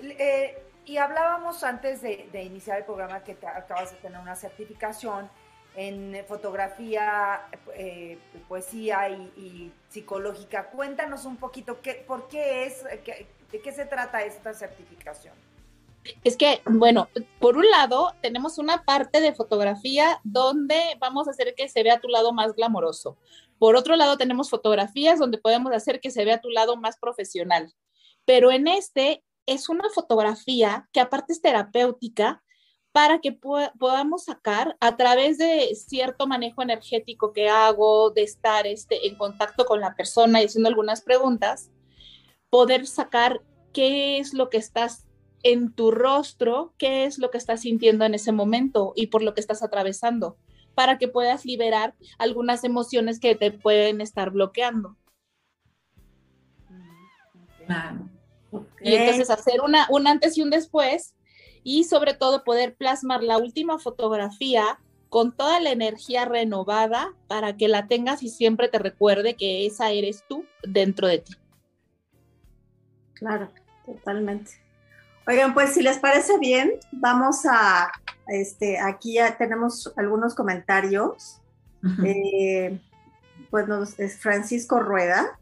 Eh, 0.03 0.59
y 0.85 0.99
hablábamos 0.99 1.65
antes 1.65 2.03
de, 2.03 2.29
iniciar 2.43 2.79
el 2.79 2.85
programa 2.85 3.25
que 3.25 3.35
te, 3.35 3.47
acabas 3.47 3.93
de 3.93 3.97
tener 3.99 4.21
una 4.21 4.37
certificación 4.37 5.31
en 5.77 6.25
fotografía, 6.29 7.43
eh, 7.75 8.19
poesía 8.49 9.09
y, 9.09 9.73
psicológica. 9.89 10.71
Cuéntanos 10.71 11.25
un 11.25 11.37
poquito 11.37 11.81
qué, 11.81 12.05
por 12.07 12.29
qué 12.29 12.67
es, 12.67 12.85
de 13.55 13.61
qué 13.61 13.71
se 13.71 13.87
trata 13.87 14.25
esta 14.25 14.53
certificación. 14.53 15.33
Es 16.25 16.37
que, 16.37 16.61
bueno, 16.67 17.09
por 17.39 17.57
un 17.57 17.71
lado 17.71 18.13
tenemos 18.21 18.59
una 18.59 18.85
parte 18.85 19.21
de 19.21 19.33
fotografía 19.33 20.21
donde 20.25 20.77
vamos 20.99 21.29
a 21.29 21.31
hacer 21.31 21.55
que 21.57 21.69
se 21.69 21.85
vea 21.85 22.01
tu 22.01 22.09
lado 22.09 22.33
más 22.33 22.53
glamoroso. 22.57 23.17
Por 23.61 23.77
otro 23.77 23.95
lado 23.95 24.17
tenemos 24.17 24.51
fotografías 24.51 25.21
donde 25.21 25.39
podemos 25.39 25.73
hacer 25.73 26.01
que 26.01 26.11
se 26.11 26.25
vea 26.25 26.41
tu 26.41 26.51
lado 26.51 26.77
más 26.77 26.99
profesional. 26.99 27.73
Pero 28.25 28.51
en 28.51 28.67
este 28.67 29.23
es 29.47 29.69
una 29.69 29.89
fotografía 29.91 30.89
que 30.93 30.99
aparte 30.99 31.33
es 31.33 31.41
terapéutica 31.41 32.43
para 32.91 33.21
que 33.21 33.39
podamos 33.79 34.25
sacar 34.25 34.77
a 34.81 34.97
través 34.97 35.39
de 35.39 35.73
cierto 35.77 36.27
manejo 36.27 36.61
energético 36.61 37.33
que 37.33 37.49
hago, 37.49 38.11
de 38.11 38.25
estar 38.25 38.67
este, 38.67 39.07
en 39.07 39.17
contacto 39.17 39.65
con 39.65 39.81
la 39.81 39.95
persona 39.95 40.43
y 40.43 40.47
haciendo 40.47 40.69
algunas 40.69 41.03
preguntas, 41.03 41.71
poder 42.55 42.87
sacar 42.87 43.43
qué 43.73 44.19
es 44.19 44.33
lo 44.33 44.49
que 44.49 44.59
estás 44.59 45.09
en 45.43 45.73
tu 45.73 45.91
rostro, 45.91 46.73
qué 46.79 47.05
es 47.05 47.19
lo 47.19 47.33
que 47.33 47.39
estás 47.39 47.63
sintiendo 47.63 48.05
en 48.05 48.15
ese 48.15 48.31
momento 48.31 48.93
y 48.95 49.09
por 49.09 49.25
lo 49.25 49.35
que 49.35 49.41
estás 49.41 49.65
atravesando, 49.65 50.37
para 50.77 50.97
que 50.97 51.09
puedas 51.09 51.45
liberar 51.45 51.97
algunas 52.17 52.63
emociones 52.63 53.19
que 53.19 53.35
te 53.35 53.51
pueden 53.51 54.01
estar 54.01 54.31
bloqueando. 54.31 54.97
Y 58.81 58.95
entonces 58.95 59.31
hacer 59.31 59.61
una, 59.61 59.89
un 59.91 60.07
antes 60.07 60.39
y 60.39 60.43
un 60.43 60.51
después 60.51 61.17
y 61.65 61.83
sobre 61.83 62.15
todo 62.15 62.45
poder 62.45 62.77
plasmar 62.77 63.25
la 63.25 63.37
última 63.37 63.81
fotografía 63.81 64.79
con 65.09 65.37
toda 65.37 65.59
la 65.59 65.73
energía 65.73 66.25
renovada 66.25 67.17
para 67.27 67.57
que 67.57 67.67
la 67.67 67.89
tengas 67.89 68.23
y 68.23 68.29
siempre 68.29 68.69
te 68.69 68.79
recuerde 68.79 69.35
que 69.35 69.67
esa 69.67 69.91
eres 69.91 70.23
tú 70.29 70.45
dentro 70.63 71.09
de 71.09 71.19
ti. 71.19 71.35
Claro, 73.15 73.49
totalmente. 73.87 74.53
Oigan, 75.27 75.55
pues 75.55 75.73
si 75.73 75.83
les 75.83 75.99
parece 75.99 76.39
bien, 76.39 76.73
vamos 76.93 77.47
a, 77.47 77.91
este, 78.29 78.79
aquí 78.79 79.15
ya 79.15 79.37
tenemos 79.37 79.93
algunos 79.97 80.35
comentarios. 80.35 81.41
Eh, 82.05 82.81
pues 83.51 83.69
nos, 83.69 83.99
es 84.01 84.19
Francisco 84.19 84.81
Rueda, 84.81 85.39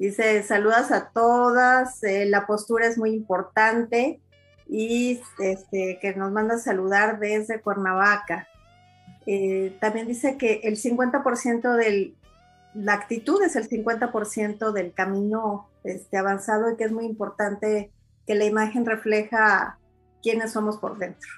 dice, 0.00 0.42
saludas 0.42 0.90
a 0.90 1.10
todas, 1.10 2.02
eh, 2.02 2.26
la 2.26 2.44
postura 2.44 2.88
es 2.88 2.98
muy 2.98 3.10
importante, 3.10 4.20
y 4.68 5.20
este, 5.38 5.98
que 6.00 6.14
nos 6.14 6.32
manda 6.32 6.56
a 6.56 6.58
saludar 6.58 7.18
desde 7.18 7.60
Cuernavaca. 7.60 8.48
Eh, 9.26 9.76
también 9.80 10.06
dice 10.06 10.36
que 10.36 10.60
el 10.64 10.76
50% 10.76 11.74
de 11.74 12.14
la 12.76 12.92
actitud 12.92 13.42
es 13.42 13.56
el 13.56 13.68
50% 13.68 14.72
del 14.72 14.92
camino 14.92 15.68
este, 15.82 16.18
avanzado 16.18 16.70
y 16.70 16.76
que 16.76 16.84
es 16.84 16.92
muy 16.92 17.06
importante 17.06 17.90
que 18.26 18.34
la 18.34 18.44
imagen 18.44 18.84
refleja 18.84 19.78
quiénes 20.22 20.52
somos 20.52 20.76
por 20.76 20.98
dentro. 20.98 21.30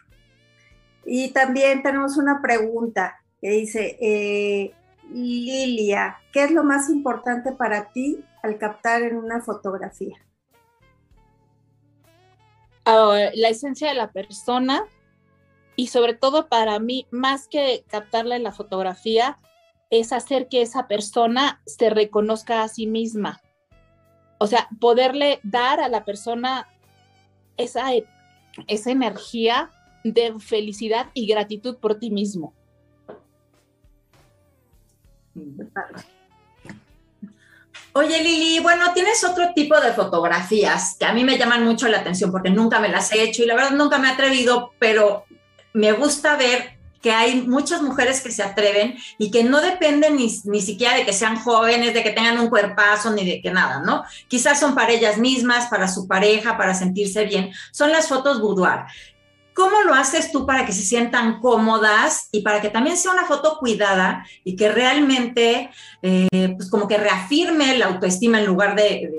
Y 1.05 1.33
también 1.33 1.83
tenemos 1.83 2.17
una 2.17 2.43
pregunta 2.43 3.23
que 3.41 3.51
dice, 3.51 3.97
eh, 4.01 4.75
Lilia, 5.11 6.19
¿qué 6.33 6.45
es 6.45 6.51
lo 6.51 6.65
más 6.65 6.91
importante 6.91 7.53
para 7.53 7.93
ti 7.93 8.25
al 8.43 8.59
captar 8.59 9.03
en 9.03 9.17
una 9.17 9.41
fotografía? 9.41 10.17
la 12.87 13.51
esencia 13.51 13.89
de 13.89 13.95
la 13.95 14.13
persona 14.13 14.83
y 15.77 15.89
sobre 15.89 16.15
todo 16.15 16.49
para 16.49 16.79
mí, 16.79 17.07
más 17.11 17.47
que 17.47 17.85
captarla 17.87 18.35
en 18.35 18.43
la 18.43 18.53
fotografía, 18.53 19.37
es 19.91 20.13
hacer 20.13 20.49
que 20.49 20.63
esa 20.63 20.87
persona 20.87 21.63
se 21.67 21.91
reconozca 21.91 22.63
a 22.63 22.69
sí 22.69 22.87
misma. 22.87 23.41
O 24.39 24.47
sea, 24.47 24.69
poderle 24.81 25.41
dar 25.43 25.81
a 25.81 25.89
la 25.89 26.05
persona 26.05 26.69
esa, 27.57 27.91
esa 28.67 28.91
energía 28.91 29.71
de 30.05 30.35
felicidad 30.39 31.09
y 31.15 31.27
gratitud 31.27 31.77
por 31.79 31.99
ti 31.99 32.11
mismo. 32.11 32.55
Oye, 37.93 38.23
Lili, 38.23 38.61
bueno, 38.61 38.93
tienes 38.93 39.25
otro 39.25 39.53
tipo 39.55 39.81
de 39.81 39.93
fotografías 39.93 40.97
que 40.99 41.07
a 41.07 41.13
mí 41.13 41.25
me 41.25 41.39
llaman 41.39 41.65
mucho 41.65 41.89
la 41.89 41.99
atención 41.99 42.31
porque 42.31 42.51
nunca 42.51 42.79
me 42.79 42.89
las 42.89 43.13
he 43.13 43.23
hecho 43.23 43.43
y 43.43 43.47
la 43.47 43.55
verdad 43.55 43.73
nunca 43.73 43.99
me 43.99 44.09
he 44.09 44.13
atrevido, 44.13 44.73
pero 44.79 45.25
me 45.73 45.93
gusta 45.93 46.37
ver 46.37 46.78
que 47.01 47.13
hay 47.13 47.43
muchas 47.43 47.83
mujeres 47.83 48.21
que 48.21 48.31
se 48.31 48.43
atreven 48.43 48.97
y 49.19 49.31
que 49.31 49.45
no 49.45 49.61
dependen 49.61 50.17
ni, 50.17 50.29
ni, 50.45 50.61
siquiera 50.61 50.97
de 50.97 51.05
que 51.05 51.13
sean 51.13 51.37
jóvenes, 51.37 51.95
de 51.95 52.03
que 52.03 52.11
tengan 52.11 52.39
un 52.39 52.49
cuerpazo, 52.49 53.11
ni 53.13 53.25
de 53.25 53.41
que 53.41 53.51
nada, 53.51 53.81
¿no? 53.81 54.05
Quizás 54.27 54.59
son 54.59 54.75
para 54.75 54.93
ellas 54.93 55.19
mismas, 55.19 55.67
para 55.67 55.89
su 55.89 56.09
pareja, 56.09 56.57
para 56.57 56.75
sentirse 56.75 57.25
bien. 57.25 57.51
Son 57.73 57.93
las 57.93 58.09
fotos 58.09 58.41
boudoir. 58.41 58.81
¿Cómo 59.55 59.83
lo 59.83 59.95
haces 59.95 60.31
tú 60.31 60.47
para 60.47 60.65
que 60.65 60.73
se 60.73 60.83
sientan 60.83 61.41
cómodas 61.41 62.29
y 62.31 62.43
para 62.43 62.61
que 62.61 62.71
también 62.71 62.97
sea 62.97 63.11
una 63.11 63.25
foto 63.25 63.59
cuidada 63.59 64.25
y 64.45 64.55
que 64.55 64.71
realmente, 64.71 65.71
eh, 66.03 66.55
pues 66.57 66.71
como 66.71 66.87
que 66.87 66.97
reafirme 66.97 67.77
la 67.77 67.87
autoestima 67.87 68.39
en 68.39 68.47
lugar 68.47 68.77
de, 68.77 69.11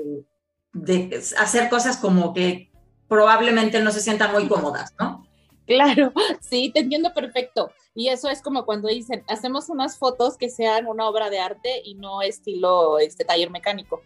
de, 0.72 1.22
hacer 1.38 1.68
cosas 1.68 1.98
como 1.98 2.32
que 2.32 2.70
probablemente 3.06 3.82
no 3.82 3.90
se 3.90 4.00
sientan 4.00 4.32
muy 4.32 4.48
cómodas, 4.48 4.94
¿no? 4.98 5.26
Claro, 5.70 6.12
sí, 6.40 6.72
te 6.74 6.80
entiendo 6.80 7.14
perfecto. 7.14 7.70
Y 7.94 8.08
eso 8.08 8.28
es 8.28 8.42
como 8.42 8.66
cuando 8.66 8.88
dicen, 8.88 9.22
hacemos 9.28 9.68
unas 9.68 9.98
fotos 9.98 10.36
que 10.36 10.50
sean 10.50 10.88
una 10.88 11.08
obra 11.08 11.30
de 11.30 11.38
arte 11.38 11.80
y 11.84 11.94
no 11.94 12.22
estilo 12.22 12.98
este 12.98 13.24
taller 13.24 13.50
mecánico. 13.50 14.02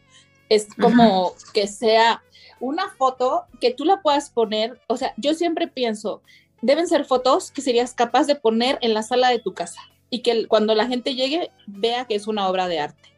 Es 0.50 0.68
como 0.78 1.32
que 1.54 1.66
sea 1.66 2.22
una 2.60 2.90
foto 2.90 3.46
que 3.62 3.72
tú 3.72 3.86
la 3.86 4.02
puedas 4.02 4.28
poner, 4.28 4.78
o 4.88 4.98
sea, 4.98 5.14
yo 5.16 5.32
siempre 5.32 5.66
pienso, 5.66 6.20
deben 6.60 6.86
ser 6.86 7.06
fotos 7.06 7.50
que 7.50 7.62
serías 7.62 7.94
capaz 7.94 8.26
de 8.26 8.36
poner 8.36 8.76
en 8.82 8.92
la 8.92 9.02
sala 9.02 9.30
de 9.30 9.38
tu 9.38 9.54
casa 9.54 9.80
y 10.10 10.20
que 10.20 10.46
cuando 10.46 10.74
la 10.74 10.86
gente 10.86 11.14
llegue 11.14 11.50
vea 11.66 12.04
que 12.04 12.14
es 12.14 12.26
una 12.26 12.46
obra 12.46 12.68
de 12.68 12.80
arte. 12.80 13.08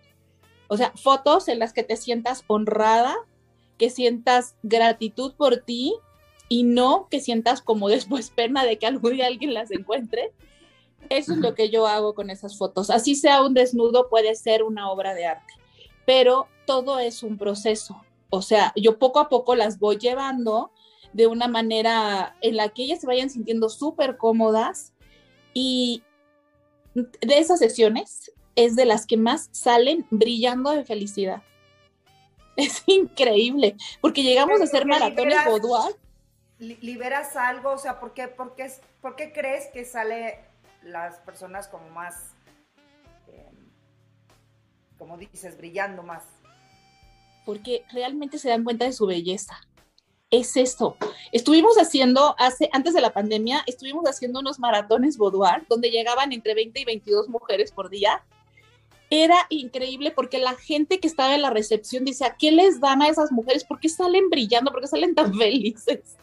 O 0.68 0.76
sea, 0.76 0.92
fotos 0.94 1.48
en 1.48 1.58
las 1.58 1.72
que 1.72 1.82
te 1.82 1.96
sientas 1.96 2.44
honrada, 2.46 3.16
que 3.76 3.90
sientas 3.90 4.54
gratitud 4.62 5.34
por 5.34 5.56
ti 5.64 5.96
y 6.48 6.62
no 6.62 7.08
que 7.10 7.20
sientas 7.20 7.62
como 7.62 7.88
después 7.90 8.30
pena 8.30 8.64
de 8.64 8.78
que 8.78 8.86
algún 8.86 9.12
día 9.12 9.26
alguien 9.26 9.54
las 9.54 9.70
encuentre. 9.70 10.32
Eso 11.08 11.34
es 11.34 11.38
lo 11.38 11.54
que 11.54 11.70
yo 11.70 11.86
hago 11.86 12.14
con 12.14 12.30
esas 12.30 12.58
fotos. 12.58 12.90
Así 12.90 13.14
sea 13.14 13.42
un 13.42 13.54
desnudo, 13.54 14.08
puede 14.08 14.34
ser 14.34 14.64
una 14.64 14.90
obra 14.90 15.14
de 15.14 15.26
arte, 15.26 15.54
pero 16.04 16.48
todo 16.66 16.98
es 16.98 17.22
un 17.22 17.38
proceso. 17.38 18.02
O 18.30 18.42
sea, 18.42 18.72
yo 18.74 18.98
poco 18.98 19.20
a 19.20 19.28
poco 19.28 19.54
las 19.54 19.78
voy 19.78 19.98
llevando 19.98 20.72
de 21.12 21.28
una 21.28 21.48
manera 21.48 22.36
en 22.40 22.56
la 22.56 22.70
que 22.70 22.82
ellas 22.82 23.00
se 23.00 23.06
vayan 23.06 23.30
sintiendo 23.30 23.68
súper 23.68 24.16
cómodas 24.16 24.92
y 25.54 26.02
de 26.94 27.38
esas 27.38 27.58
sesiones 27.58 28.32
es 28.56 28.74
de 28.74 28.84
las 28.84 29.06
que 29.06 29.16
más 29.16 29.48
salen 29.52 30.06
brillando 30.10 30.70
de 30.70 30.84
felicidad. 30.84 31.42
Es 32.56 32.82
increíble, 32.86 33.76
porque 34.00 34.22
llegamos 34.22 34.60
a 34.60 34.64
hacer 34.64 34.86
maratones 34.86 35.36
boudoir. 35.46 35.94
¿Liberas 36.58 37.36
algo? 37.36 37.72
O 37.72 37.78
sea, 37.78 38.00
¿por 38.00 38.14
qué, 38.14 38.28
por 38.28 38.54
qué, 38.54 39.32
crees 39.32 39.66
que 39.72 39.84
sale 39.84 40.40
las 40.82 41.18
personas 41.20 41.68
como 41.68 41.90
más, 41.90 42.32
em, 43.28 43.54
como 44.98 45.18
dices, 45.18 45.56
brillando 45.56 46.02
más? 46.02 46.24
Porque 47.44 47.84
realmente 47.92 48.38
se 48.38 48.48
dan 48.48 48.64
cuenta 48.64 48.86
de 48.86 48.92
su 48.92 49.06
belleza. 49.06 49.60
Es 50.30 50.56
esto. 50.56 50.96
Estuvimos 51.30 51.76
haciendo, 51.76 52.34
hace, 52.38 52.68
antes 52.72 52.94
de 52.94 53.00
la 53.00 53.12
pandemia, 53.12 53.62
estuvimos 53.66 54.04
haciendo 54.08 54.40
unos 54.40 54.58
maratones 54.58 55.18
boudoir 55.18 55.66
donde 55.68 55.90
llegaban 55.90 56.32
entre 56.32 56.54
20 56.54 56.80
y 56.80 56.84
22 56.84 57.28
mujeres 57.28 57.70
por 57.70 57.90
día 57.90 58.24
era 59.10 59.36
increíble 59.50 60.10
porque 60.10 60.38
la 60.38 60.54
gente 60.54 60.98
que 60.98 61.06
estaba 61.06 61.34
en 61.34 61.42
la 61.42 61.50
recepción 61.50 62.04
dice, 62.04 62.24
¿a 62.24 62.36
qué 62.36 62.50
les 62.50 62.80
dan 62.80 63.02
a 63.02 63.08
esas 63.08 63.30
mujeres? 63.30 63.64
¿Por 63.64 63.78
qué 63.78 63.88
salen 63.88 64.28
brillando? 64.30 64.72
¿Por 64.72 64.80
qué 64.80 64.88
salen 64.88 65.14
tan 65.14 65.32
felices? 65.38 66.16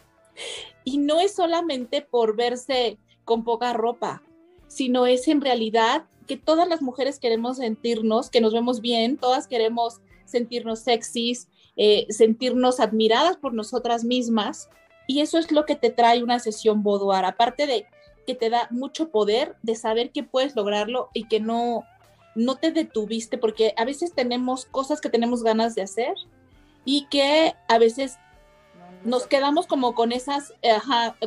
Y 0.84 0.98
no 0.98 1.20
es 1.20 1.34
solamente 1.34 2.02
por 2.02 2.36
verse 2.36 2.98
con 3.24 3.44
poca 3.44 3.72
ropa, 3.72 4.22
sino 4.68 5.06
es 5.06 5.28
en 5.28 5.40
realidad 5.40 6.04
que 6.26 6.36
todas 6.36 6.68
las 6.68 6.82
mujeres 6.82 7.18
queremos 7.18 7.58
sentirnos, 7.58 8.30
que 8.30 8.40
nos 8.40 8.52
vemos 8.52 8.80
bien, 8.80 9.16
todas 9.16 9.46
queremos 9.46 10.00
sentirnos 10.24 10.80
sexys, 10.80 11.48
eh, 11.76 12.06
sentirnos 12.10 12.80
admiradas 12.80 13.36
por 13.36 13.52
nosotras 13.52 14.04
mismas. 14.04 14.68
Y 15.06 15.20
eso 15.20 15.38
es 15.38 15.52
lo 15.52 15.66
que 15.66 15.76
te 15.76 15.90
trae 15.90 16.22
una 16.22 16.38
sesión 16.38 16.82
boudoir, 16.82 17.24
aparte 17.24 17.66
de 17.66 17.86
que 18.26 18.34
te 18.34 18.48
da 18.48 18.68
mucho 18.70 19.10
poder 19.10 19.56
de 19.62 19.76
saber 19.76 20.10
que 20.10 20.22
puedes 20.22 20.56
lograrlo 20.56 21.10
y 21.12 21.28
que 21.28 21.40
no, 21.40 21.84
no 22.34 22.56
te 22.56 22.72
detuviste, 22.72 23.36
porque 23.36 23.74
a 23.76 23.84
veces 23.84 24.14
tenemos 24.14 24.64
cosas 24.64 25.00
que 25.00 25.10
tenemos 25.10 25.42
ganas 25.42 25.74
de 25.74 25.82
hacer 25.82 26.14
y 26.86 27.06
que 27.08 27.54
a 27.68 27.78
veces 27.78 28.18
nos 29.04 29.26
quedamos 29.26 29.66
como 29.66 29.94
con 29.94 30.12
esas, 30.12 30.54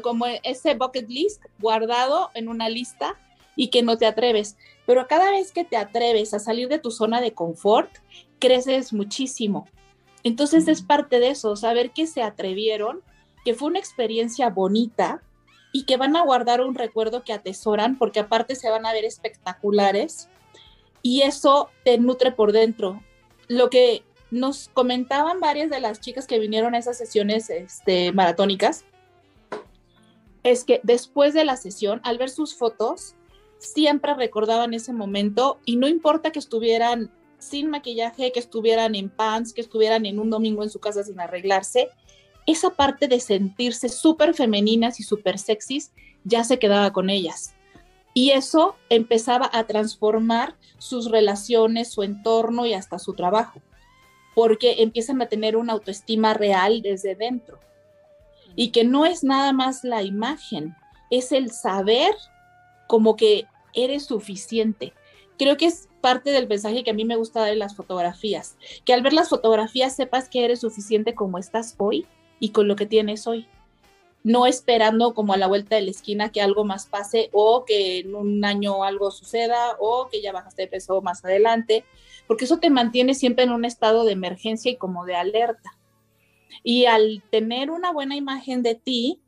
como 0.02 0.26
ese 0.44 0.74
bucket 0.74 1.10
list 1.10 1.44
guardado 1.60 2.32
en 2.34 2.50
una 2.50 2.70
lista 2.70 3.16
y 3.56 3.70
que 3.70 3.84
no 3.84 3.98
te 3.98 4.06
atreves. 4.06 4.58
Pero 4.86 5.08
cada 5.08 5.32
vez 5.32 5.52
que 5.52 5.64
te 5.64 5.78
atreves 5.78 6.34
a 6.34 6.40
salir 6.40 6.68
de 6.70 6.80
tu 6.80 6.92
zona 6.92 7.22
de 7.22 7.34
confort, 7.34 7.90
creces 8.40 8.94
muchísimo. 8.94 9.68
Entonces 10.24 10.68
es 10.68 10.82
parte 10.82 11.20
de 11.20 11.30
eso, 11.30 11.56
saber 11.56 11.92
que 11.92 12.08
se 12.08 12.22
atrevieron, 12.22 13.02
que 13.46 13.54
fue 13.54 13.70
una 13.70 13.80
experiencia 13.80 14.50
bonita 14.50 15.22
y 15.72 15.84
que 15.84 15.98
van 15.98 16.16
a 16.16 16.24
guardar 16.24 16.62
un 16.62 16.76
recuerdo 16.76 17.24
que 17.24 17.34
atesoran, 17.34 17.98
porque 17.98 18.20
aparte 18.20 18.56
se 18.56 18.70
van 18.70 18.86
a 18.86 18.94
ver 18.94 19.06
espectaculares 19.06 20.30
y 21.02 21.22
eso 21.22 21.70
te 21.84 21.98
nutre 21.98 22.32
por 22.32 22.52
dentro. 22.52 23.02
Lo 23.48 23.70
que 23.70 24.04
nos 24.32 24.70
comentaban 24.74 25.40
varias 25.40 25.70
de 25.70 25.80
las 25.80 26.02
chicas 26.02 26.28
que 26.28 26.40
vinieron 26.40 26.76
a 26.76 26.80
esas 26.80 26.98
sesiones 26.98 27.50
este, 27.50 28.12
maratónicas 28.12 28.86
es 30.44 30.64
que 30.64 30.80
después 30.84 31.34
de 31.34 31.46
la 31.46 31.58
sesión, 31.58 32.00
al 32.04 32.18
ver 32.18 32.30
sus 32.30 32.56
fotos, 32.56 33.16
siempre 33.58 34.14
recordaban 34.14 34.74
ese 34.74 34.94
momento 34.94 35.60
y 35.66 35.76
no 35.76 35.88
importa 35.88 36.32
que 36.32 36.40
estuvieran 36.40 37.12
sin 37.40 37.70
maquillaje, 37.70 38.32
que 38.32 38.40
estuvieran 38.40 38.96
en 38.96 39.10
pants, 39.10 39.54
que 39.54 39.62
estuvieran 39.62 40.06
en 40.06 40.20
un 40.20 40.30
domingo 40.30 40.64
en 40.64 40.70
su 40.70 40.80
casa 40.80 41.04
sin 41.04 41.20
arreglarse, 41.20 41.90
esa 42.46 42.72
parte 42.72 43.08
de 43.08 43.20
sentirse 43.20 43.90
súper 43.90 44.34
femeninas 44.34 45.00
y 45.00 45.04
súper 45.04 45.38
sexys 45.38 45.92
ya 46.24 46.44
se 46.44 46.60
quedaba 46.60 46.94
con 46.94 47.10
ellas. 47.10 47.54
Y 48.14 48.32
eso 48.32 48.76
empezaba 48.90 49.50
a 49.54 49.68
transformar 49.68 50.56
sus 50.80 51.12
relaciones, 51.12 51.92
su 51.92 52.04
entorno 52.04 52.66
y 52.66 52.74
hasta 52.74 52.98
su 53.00 53.14
trabajo, 53.14 53.62
porque 54.38 54.84
empiezan 54.84 55.20
a 55.20 55.30
tener 55.30 55.58
una 55.58 55.74
autoestima 55.74 56.36
real 56.36 56.84
desde 56.84 57.16
dentro. 57.16 57.60
Y 58.56 58.70
que 58.70 58.84
no 58.84 59.08
es 59.08 59.24
nada 59.24 59.52
más 59.52 59.84
la 59.84 60.04
imagen, 60.04 60.76
es 61.10 61.32
el 61.32 61.50
saber 61.50 62.14
como 62.88 63.16
que 63.16 63.48
eres 63.74 64.06
suficiente. 64.06 64.94
Creo 65.40 65.58
que 65.58 65.66
es 65.66 65.90
parte 66.02 66.30
del 66.30 66.48
mensaje 66.48 66.84
que 66.84 66.92
a 66.92 66.94
mí 66.94 67.04
me 67.04 67.16
gusta 67.16 67.40
dar 67.40 67.50
en 67.50 67.58
las 67.58 67.76
fotografías, 67.76 68.58
que 68.86 68.94
al 68.94 69.02
ver 69.02 69.14
las 69.14 69.30
fotografías 69.30 69.96
sepas 69.96 70.30
que 70.30 70.46
eres 70.46 70.60
suficiente 70.60 71.16
como 71.16 71.40
estás 71.40 71.74
hoy 71.80 72.06
y 72.40 72.50
con 72.50 72.68
lo 72.68 72.76
que 72.76 72.86
tienes 72.86 73.26
hoy 73.26 73.48
no 74.24 74.46
esperando 74.46 75.14
como 75.14 75.34
a 75.34 75.38
la 75.38 75.48
vuelta 75.48 75.76
de 75.76 75.84
la 75.84 75.92
esquina 75.92 76.32
que 76.32 76.42
algo 76.42 76.66
más 76.66 76.86
pase 76.86 77.30
o 77.32 77.64
que 77.66 78.00
en 78.00 78.16
un 78.16 78.44
año 78.44 78.84
algo 78.84 79.12
suceda 79.12 79.78
o 79.80 80.10
que 80.12 80.22
ya 80.22 80.32
bajaste 80.32 80.64
de 80.64 80.68
peso 80.68 81.02
más 81.02 81.24
adelante, 81.24 81.86
porque 82.28 82.46
eso 82.46 82.60
te 82.60 82.70
mantiene 82.70 83.14
siempre 83.14 83.46
en 83.46 83.52
un 83.52 83.66
estado 83.66 84.04
de 84.04 84.12
emergencia 84.12 84.72
y 84.72 84.78
como 84.78 85.06
de 85.06 85.16
alerta. 85.16 85.78
Y 86.64 86.86
al 86.86 87.24
tener 87.32 87.72
una 87.72 87.92
buena 87.92 88.16
imagen 88.16 88.64
de 88.64 88.76
ti, 88.76 89.22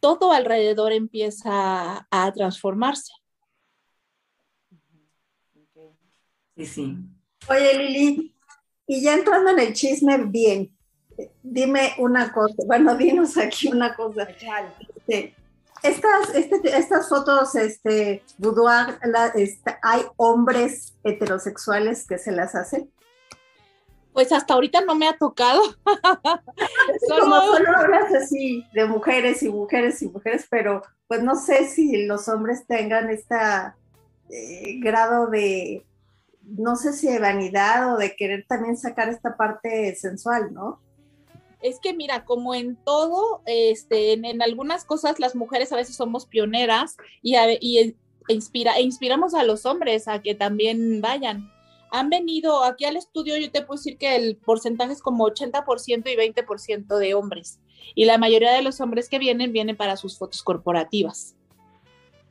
todo 0.00 0.32
alrededor 0.32 0.92
empieza 0.92 2.06
a 2.10 2.32
transformarse. 2.32 3.12
Sí, 6.56 6.66
sí. 6.66 6.96
Oye, 7.48 7.78
Lili, 7.78 8.34
y 8.86 9.02
ya 9.02 9.14
entrando 9.14 9.50
en 9.50 9.60
el 9.60 9.72
chisme 9.72 10.16
bien, 10.26 10.76
dime 11.42 11.94
una 11.98 12.32
cosa, 12.32 12.54
bueno, 12.66 12.96
dinos 12.96 13.36
aquí 13.36 13.68
una 13.68 13.94
cosa. 13.94 14.28
Este, 14.96 15.34
estas, 15.82 16.34
este, 16.34 16.76
estas 16.76 17.08
fotos, 17.08 17.54
este, 17.54 18.22
boudoir, 18.38 18.98
este, 19.34 19.76
¿hay 19.82 20.02
hombres 20.16 20.94
heterosexuales 21.04 22.06
que 22.06 22.18
se 22.18 22.32
las 22.32 22.54
hacen? 22.54 22.90
Pues 24.12 24.32
hasta 24.32 24.54
ahorita 24.54 24.80
no 24.82 24.94
me 24.94 25.08
ha 25.08 25.16
tocado. 25.16 25.62
solo... 27.08 27.54
solo 27.54 27.76
hablas 27.76 28.12
así 28.14 28.66
de 28.72 28.86
mujeres 28.86 29.42
y 29.42 29.48
mujeres 29.48 30.02
y 30.02 30.08
mujeres, 30.08 30.46
pero 30.50 30.82
pues 31.06 31.22
no 31.22 31.36
sé 31.36 31.66
si 31.66 32.06
los 32.06 32.28
hombres 32.28 32.66
tengan 32.66 33.08
este 33.10 33.36
grado 34.80 35.28
de, 35.28 35.84
no 36.42 36.76
sé 36.76 36.92
si 36.92 37.08
de 37.08 37.18
vanidad 37.18 37.94
o 37.94 37.96
de 37.96 38.14
querer 38.16 38.44
también 38.46 38.76
sacar 38.76 39.08
esta 39.08 39.36
parte 39.36 39.94
sensual, 39.96 40.52
¿no? 40.52 40.80
Es 41.62 41.78
que 41.80 41.94
mira, 41.94 42.24
como 42.24 42.54
en 42.54 42.76
todo, 42.76 43.42
este, 43.46 44.12
en, 44.12 44.42
algunas 44.42 44.84
cosas 44.84 45.18
las 45.18 45.34
mujeres 45.34 45.72
a 45.72 45.76
veces 45.76 45.96
somos 45.96 46.26
pioneras 46.26 46.96
y, 47.22 47.36
y 47.60 47.96
inspira, 48.28 48.76
e 48.76 48.82
inspiramos 48.82 49.34
a 49.34 49.44
los 49.44 49.66
hombres 49.66 50.08
a 50.08 50.22
que 50.22 50.34
también 50.34 51.00
vayan. 51.00 51.50
Han 51.92 52.08
venido 52.08 52.62
aquí 52.62 52.84
al 52.84 52.96
estudio, 52.96 53.36
yo 53.36 53.50
te 53.50 53.62
puedo 53.62 53.78
decir 53.78 53.98
que 53.98 54.14
el 54.14 54.36
porcentaje 54.36 54.92
es 54.92 55.02
como 55.02 55.26
80% 55.26 56.04
y 56.06 56.16
20% 56.16 56.98
de 56.98 57.14
hombres. 57.14 57.60
Y 57.94 58.04
la 58.04 58.18
mayoría 58.18 58.52
de 58.52 58.62
los 58.62 58.80
hombres 58.80 59.08
que 59.08 59.18
vienen, 59.18 59.52
vienen 59.52 59.76
para 59.76 59.96
sus 59.96 60.16
fotos 60.16 60.42
corporativas. 60.42 61.34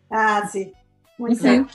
Ah, 0.09 0.47
sí. 0.51 0.71
Muy 1.17 1.35
bien. 1.35 1.67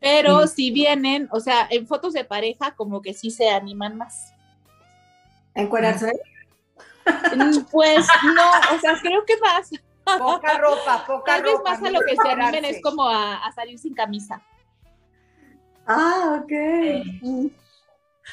Pero 0.00 0.46
si 0.46 0.70
vienen, 0.70 1.28
o 1.32 1.40
sea, 1.40 1.66
en 1.70 1.86
fotos 1.86 2.12
de 2.12 2.24
pareja, 2.24 2.74
como 2.76 3.02
que 3.02 3.14
sí 3.14 3.30
se 3.30 3.48
animan 3.48 3.96
más. 3.96 4.34
¿Encuadrarse? 5.58 6.12
Mm, 7.34 7.64
pues 7.70 8.06
no, 8.22 8.76
o 8.76 8.80
sea, 8.80 8.96
creo 9.00 9.24
que 9.26 9.36
más. 9.38 9.70
Poca 10.18 10.56
ropa, 10.56 11.04
poca 11.04 11.34
Tal 11.34 11.42
vez 11.42 11.54
más 11.64 11.82
a 11.82 11.90
lo 11.90 12.00
que 12.00 12.16
se 12.16 12.28
animen 12.28 12.64
es 12.64 12.80
como 12.80 13.08
a, 13.08 13.50
salir 13.54 13.78
sin 13.78 13.92
camisa. 13.92 14.40
Ah, 15.86 16.40
ok. 16.40 16.52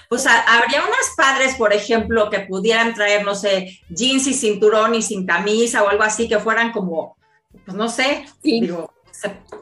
Pues 0.07 0.27
habría 0.27 0.83
unas 0.83 1.13
padres, 1.17 1.55
por 1.55 1.73
ejemplo, 1.73 2.29
que 2.29 2.41
pudieran 2.41 2.93
traer, 2.93 3.25
no 3.25 3.33
sé, 3.33 3.79
jeans 3.89 4.27
y 4.27 4.33
cinturón 4.33 4.93
y 4.93 5.01
sin 5.01 5.25
camisa 5.25 5.83
o 5.83 5.89
algo 5.89 6.03
así, 6.03 6.29
que 6.29 6.39
fueran 6.39 6.71
como, 6.71 7.17
pues 7.65 7.75
no 7.75 7.89
sé, 7.89 8.25
digo, 8.43 8.93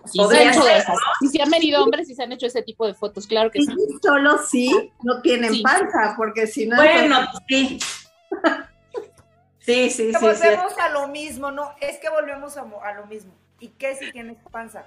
sí, 0.05 0.17
podría 0.17 0.53
ser, 0.53 0.83
¿no? 0.87 1.29
si 1.29 1.41
han 1.41 1.49
venido 1.49 1.83
hombres 1.83 2.09
y 2.09 2.15
se 2.15 2.23
han 2.23 2.31
hecho 2.31 2.47
ese 2.47 2.61
tipo 2.61 2.85
de 2.85 2.93
fotos, 2.93 3.27
claro 3.27 3.51
que 3.51 3.59
sí. 3.59 3.73
Solo 4.01 4.37
sí, 4.45 4.91
no 5.03 5.21
tienen 5.21 5.61
panza, 5.61 6.13
porque 6.17 6.47
si 6.47 6.67
no... 6.67 6.75
Bueno, 6.75 7.19
sí. 7.47 7.79
Sí, 9.59 9.89
sí, 9.89 10.11
sí. 10.13 10.17
Volvemos 10.19 10.77
a 10.77 10.89
lo 10.89 11.07
mismo, 11.07 11.49
¿no? 11.51 11.73
Es 11.79 11.97
que 11.99 12.09
volvemos 12.09 12.57
a, 12.57 12.61
a 12.83 12.93
lo 12.95 13.05
mismo. 13.05 13.33
¿Y 13.59 13.69
qué 13.69 13.95
si 13.95 14.11
tienes 14.11 14.37
panza? 14.51 14.85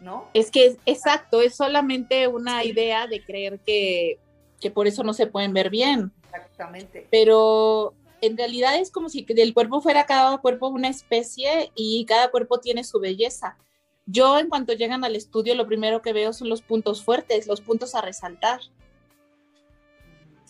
¿No? 0.00 0.28
Es 0.32 0.50
que, 0.50 0.78
exacto, 0.86 1.42
es 1.42 1.54
solamente 1.54 2.26
una 2.26 2.64
idea 2.64 3.06
de 3.06 3.22
creer 3.22 3.60
que, 3.60 4.18
que 4.60 4.70
por 4.70 4.86
eso 4.86 5.04
no 5.04 5.12
se 5.12 5.26
pueden 5.26 5.52
ver 5.52 5.68
bien. 5.68 6.10
Exactamente. 6.24 7.06
Pero 7.10 7.94
en 8.22 8.36
realidad 8.36 8.78
es 8.78 8.90
como 8.90 9.08
si 9.08 9.22
del 9.24 9.52
cuerpo 9.52 9.82
fuera 9.82 10.06
cada 10.06 10.38
cuerpo 10.38 10.68
una 10.68 10.88
especie 10.88 11.72
y 11.74 12.06
cada 12.06 12.30
cuerpo 12.30 12.60
tiene 12.60 12.84
su 12.84 13.00
belleza. 13.00 13.58
Yo 14.06 14.38
en 14.38 14.48
cuanto 14.48 14.72
llegan 14.72 15.04
al 15.04 15.16
estudio 15.16 15.54
lo 15.54 15.66
primero 15.66 16.02
que 16.02 16.12
veo 16.12 16.32
son 16.32 16.48
los 16.48 16.62
puntos 16.62 17.04
fuertes, 17.04 17.48
los 17.48 17.60
puntos 17.60 17.94
a 17.94 18.00
resaltar. 18.00 18.60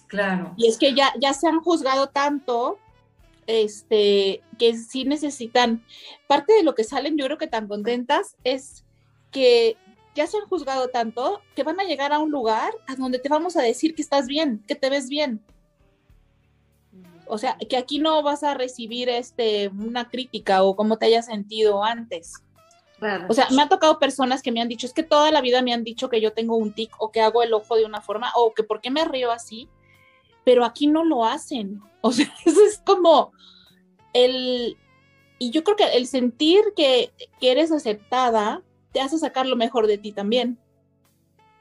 Claro. 0.07 0.53
Y 0.59 0.69
es 0.69 0.77
que 0.77 0.95
ya, 0.95 1.13
ya 1.19 1.33
se 1.33 1.49
han 1.49 1.61
juzgado 1.61 2.09
tanto 2.09 2.79
este, 3.47 4.43
que 4.59 4.77
sí 4.77 5.05
necesitan, 5.05 5.85
parte 6.27 6.53
de 6.53 6.63
lo 6.63 6.75
que 6.75 6.85
salen 6.85 7.17
yo 7.17 7.25
creo 7.25 7.39
que 7.39 7.47
tan 7.47 7.69
contentas 7.69 8.37
es 8.45 8.85
que 9.31 9.79
ya 10.15 10.27
se 10.27 10.37
han 10.37 10.47
juzgado 10.47 10.89
tanto 10.89 11.41
que 11.57 11.63
van 11.63 11.81
a 11.81 11.85
llegar 11.85 12.13
a 12.13 12.19
un 12.19 12.31
lugar 12.31 12.71
a 12.87 12.97
donde 12.97 13.19
te 13.19 13.31
vamos 13.31 13.57
a 13.57 13.63
decir 13.63 13.95
que 13.95 14.03
estás 14.03 14.27
bien, 14.27 14.63
que 14.69 14.75
te 14.75 14.91
ves 14.91 15.09
bien. 15.09 15.43
O 17.33 17.39
sea, 17.39 17.57
que 17.57 17.79
aquí 17.79 17.99
no 17.99 18.23
vas 18.23 18.43
a 18.43 18.53
recibir 18.53 19.09
este, 19.09 19.69
una 19.69 20.11
crítica 20.11 20.63
o 20.65 20.77
cómo 20.77 20.99
te 20.99 21.07
hayas 21.07 21.25
sentido 21.25 21.83
antes. 21.83 22.35
Claro. 22.99 23.25
O 23.31 23.33
sea, 23.33 23.49
me 23.51 23.63
han 23.63 23.71
tocado 23.71 23.99
personas 23.99 24.43
que 24.43 24.53
me 24.53 24.61
han 24.61 24.69
dicho, 24.69 24.87
es 24.87 24.93
que 24.93 25.03
toda 25.03 25.31
la 25.31 25.41
vida 25.41 25.63
me 25.63 25.73
han 25.73 25.83
dicho 25.83 26.11
que 26.11 26.21
yo 26.21 26.35
tengo 26.35 26.57
un 26.57 26.75
tic 26.75 26.93
o 26.99 27.11
que 27.11 27.23
hago 27.23 27.43
el 27.43 27.55
ojo 27.55 27.77
de 27.77 27.87
una 27.87 28.03
forma 28.03 28.31
o 28.37 28.53
que 28.53 28.65
por 28.65 28.83
qué 28.83 28.91
me 28.91 29.07
río 29.07 29.33
así, 29.33 29.71
pero 30.45 30.63
aquí 30.67 30.89
no 30.89 31.05
lo 31.05 31.25
hacen. 31.25 31.81
O 32.03 32.13
sea, 32.13 32.31
eso 32.45 32.63
es 32.67 32.83
como 32.85 33.33
el... 34.13 34.77
Y 35.39 35.53
yo 35.53 35.65
creo 35.65 35.77
que 35.77 35.97
el 35.97 36.07
sentir 36.09 36.61
que, 36.77 37.13
que 37.41 37.51
eres 37.51 37.73
aceptada 37.73 38.61
te 38.93 39.01
hace 39.01 39.17
sacar 39.19 39.47
lo 39.47 39.57
mejor 39.57 39.87
de 39.87 39.97
ti 39.97 40.13
también. 40.13 40.59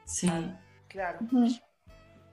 Sí. 0.03 0.29
Claro. 0.89 1.19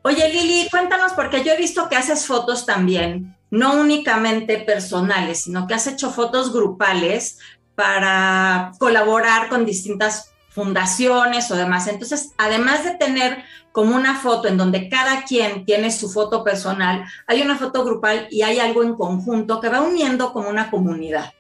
Oye, 0.03 0.29
Lili, 0.33 0.69
cuéntanos, 0.71 1.13
porque 1.13 1.43
yo 1.45 1.53
he 1.53 1.57
visto 1.57 1.89
que 1.89 1.97
haces 1.97 2.27
fotos 2.27 2.65
también, 2.65 3.37
no 3.51 3.75
únicamente 3.75 4.59
personales, 4.59 5.45
sino 5.45 5.67
que 5.67 5.75
has 5.75 5.87
hecho 5.87 6.11
fotos 6.11 6.53
grupales 6.53 7.39
para 7.75 8.73
colaborar 8.79 9.49
con 9.49 9.65
distintas 9.65 10.35
fundaciones 10.51 11.51
o 11.51 11.57
demás. 11.57 11.87
Entonces, 11.87 12.33
además 12.37 12.85
de 12.85 12.97
tener 12.97 13.45
como 13.73 13.95
una 13.95 14.17
foto 14.17 14.49
en 14.49 14.57
donde 14.57 14.89
cada 14.89 15.23
quien 15.25 15.65
tiene 15.65 15.93
su 15.93 16.11
foto 16.11 16.43
personal, 16.43 17.05
hay 17.27 17.43
una 17.43 17.57
foto 17.57 17.85
grupal 17.85 18.27
y 18.31 18.43
hay 18.43 18.59
algo 18.59 18.83
en 18.83 18.95
conjunto 18.95 19.61
que 19.61 19.69
va 19.69 19.83
uniendo 19.83 20.33
como 20.33 20.49
una 20.49 20.71
comunidad. 20.71 21.33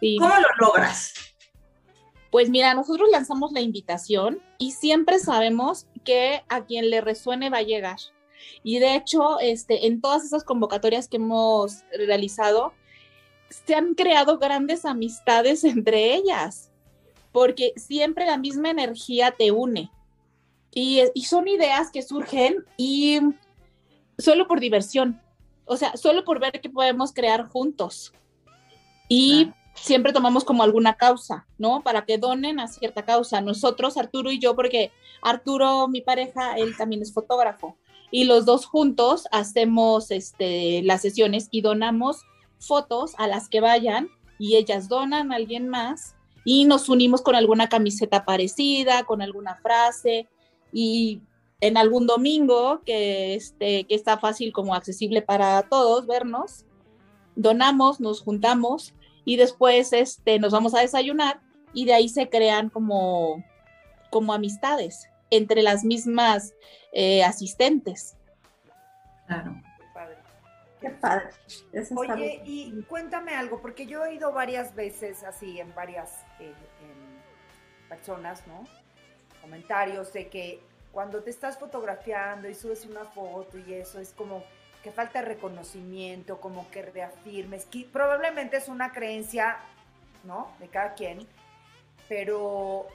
Sí. 0.00 0.16
¿Cómo 0.18 0.34
lo 0.36 0.66
logras? 0.66 1.12
Pues 2.30 2.50
mira, 2.50 2.74
nosotros 2.74 3.08
lanzamos 3.10 3.52
la 3.52 3.60
invitación 3.60 4.40
y 4.58 4.72
siempre 4.72 5.18
sabemos 5.18 5.86
que 6.06 6.42
a 6.48 6.64
quien 6.64 6.88
le 6.88 7.02
resuene 7.02 7.50
va 7.50 7.58
a 7.58 7.62
llegar. 7.62 7.98
Y 8.62 8.78
de 8.78 8.94
hecho, 8.94 9.38
este, 9.40 9.86
en 9.86 10.00
todas 10.00 10.24
esas 10.24 10.44
convocatorias 10.44 11.08
que 11.08 11.16
hemos 11.16 11.84
realizado, 11.92 12.72
se 13.50 13.74
han 13.74 13.94
creado 13.94 14.38
grandes 14.38 14.84
amistades 14.84 15.64
entre 15.64 16.14
ellas, 16.14 16.70
porque 17.32 17.72
siempre 17.76 18.26
la 18.26 18.38
misma 18.38 18.70
energía 18.70 19.34
te 19.36 19.50
une. 19.50 19.90
Y, 20.72 21.02
son 21.24 21.48
ideas 21.48 21.90
que 21.90 22.02
surgen 22.02 22.64
y 22.76 23.20
solo 24.18 24.46
por 24.46 24.60
diversión, 24.60 25.22
o 25.64 25.76
sea, 25.76 25.96
solo 25.96 26.24
por 26.24 26.38
ver 26.38 26.60
qué 26.60 26.68
podemos 26.68 27.12
crear 27.12 27.48
juntos. 27.48 28.12
Y 29.08 29.52
siempre 29.76 30.12
tomamos 30.12 30.44
como 30.44 30.62
alguna 30.62 30.96
causa, 30.96 31.46
¿no? 31.58 31.82
Para 31.82 32.04
que 32.04 32.18
donen 32.18 32.60
a 32.60 32.68
cierta 32.68 33.04
causa. 33.04 33.40
Nosotros, 33.40 33.96
Arturo 33.96 34.30
y 34.30 34.38
yo, 34.38 34.56
porque 34.56 34.90
Arturo, 35.22 35.88
mi 35.88 36.00
pareja, 36.00 36.56
él 36.56 36.76
también 36.76 37.02
es 37.02 37.12
fotógrafo. 37.12 37.76
Y 38.10 38.24
los 38.24 38.44
dos 38.46 38.66
juntos 38.66 39.26
hacemos 39.32 40.10
este, 40.10 40.82
las 40.82 41.02
sesiones 41.02 41.48
y 41.50 41.60
donamos 41.60 42.22
fotos 42.58 43.14
a 43.18 43.26
las 43.26 43.48
que 43.48 43.60
vayan 43.60 44.08
y 44.38 44.56
ellas 44.56 44.88
donan 44.88 45.32
a 45.32 45.36
alguien 45.36 45.68
más 45.68 46.14
y 46.44 46.64
nos 46.64 46.88
unimos 46.88 47.22
con 47.22 47.34
alguna 47.34 47.68
camiseta 47.68 48.24
parecida, 48.24 49.04
con 49.04 49.20
alguna 49.20 49.56
frase 49.56 50.28
y 50.72 51.20
en 51.60 51.76
algún 51.76 52.06
domingo 52.06 52.82
que, 52.84 53.34
este, 53.34 53.84
que 53.84 53.94
está 53.94 54.18
fácil 54.18 54.52
como 54.52 54.74
accesible 54.74 55.22
para 55.22 55.62
todos 55.62 56.06
vernos, 56.06 56.64
donamos, 57.34 57.98
nos 57.98 58.20
juntamos 58.20 58.94
y 59.26 59.36
después 59.36 59.92
este, 59.92 60.38
nos 60.38 60.52
vamos 60.52 60.74
a 60.74 60.80
desayunar 60.80 61.40
y 61.74 61.84
de 61.84 61.92
ahí 61.92 62.08
se 62.08 62.30
crean 62.30 62.70
como, 62.70 63.44
como 64.10 64.32
amistades 64.32 65.10
entre 65.30 65.62
las 65.62 65.84
mismas 65.84 66.54
eh, 66.92 67.22
asistentes. 67.22 68.16
Claro. 69.26 69.60
Qué 70.80 70.90
padre. 70.90 71.30
Eso 71.72 71.94
Oye, 71.96 72.42
y 72.44 72.82
cuéntame 72.82 73.34
algo, 73.34 73.60
porque 73.60 73.86
yo 73.86 74.04
he 74.04 74.14
ido 74.14 74.32
varias 74.32 74.74
veces 74.74 75.24
así 75.24 75.58
en 75.58 75.74
varias 75.74 76.22
eh, 76.38 76.52
en 76.82 77.88
personas, 77.88 78.46
¿no? 78.46 78.64
Comentarios 79.40 80.12
de 80.12 80.28
que 80.28 80.62
cuando 80.92 81.22
te 81.22 81.30
estás 81.30 81.58
fotografiando 81.58 82.48
y 82.48 82.54
subes 82.54 82.84
una 82.84 83.04
foto 83.04 83.58
y 83.58 83.74
eso 83.74 83.98
es 84.00 84.12
como 84.12 84.44
que 84.86 84.92
falta 84.92 85.20
reconocimiento, 85.20 86.40
como 86.40 86.70
que 86.70 86.80
reafirmes, 86.80 87.64
que 87.64 87.88
probablemente 87.92 88.58
es 88.58 88.68
una 88.68 88.92
creencia, 88.92 89.56
¿no? 90.22 90.52
De 90.60 90.68
cada 90.68 90.94
quien, 90.94 91.26
pero 92.08 92.86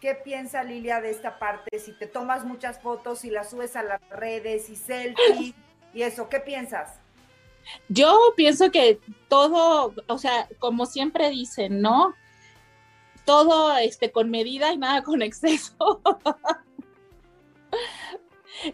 ¿qué 0.00 0.14
piensa 0.14 0.62
Lilia 0.62 1.00
de 1.00 1.10
esta 1.10 1.40
parte? 1.40 1.80
Si 1.80 1.98
te 1.98 2.06
tomas 2.06 2.44
muchas 2.44 2.80
fotos 2.80 3.24
y 3.24 3.30
las 3.30 3.50
subes 3.50 3.74
a 3.74 3.82
las 3.82 4.00
redes 4.08 4.70
y 4.70 4.76
selfie 4.76 5.52
y 5.92 6.02
eso, 6.02 6.28
¿qué 6.28 6.38
piensas? 6.38 6.92
Yo 7.88 8.16
pienso 8.36 8.70
que 8.70 9.00
todo, 9.26 9.92
o 10.06 10.18
sea, 10.18 10.46
como 10.60 10.86
siempre 10.86 11.28
dicen, 11.30 11.80
¿no? 11.80 12.14
Todo 13.24 13.76
este, 13.78 14.12
con 14.12 14.30
medida 14.30 14.72
y 14.72 14.78
nada 14.78 15.02
con 15.02 15.22
exceso. 15.22 16.00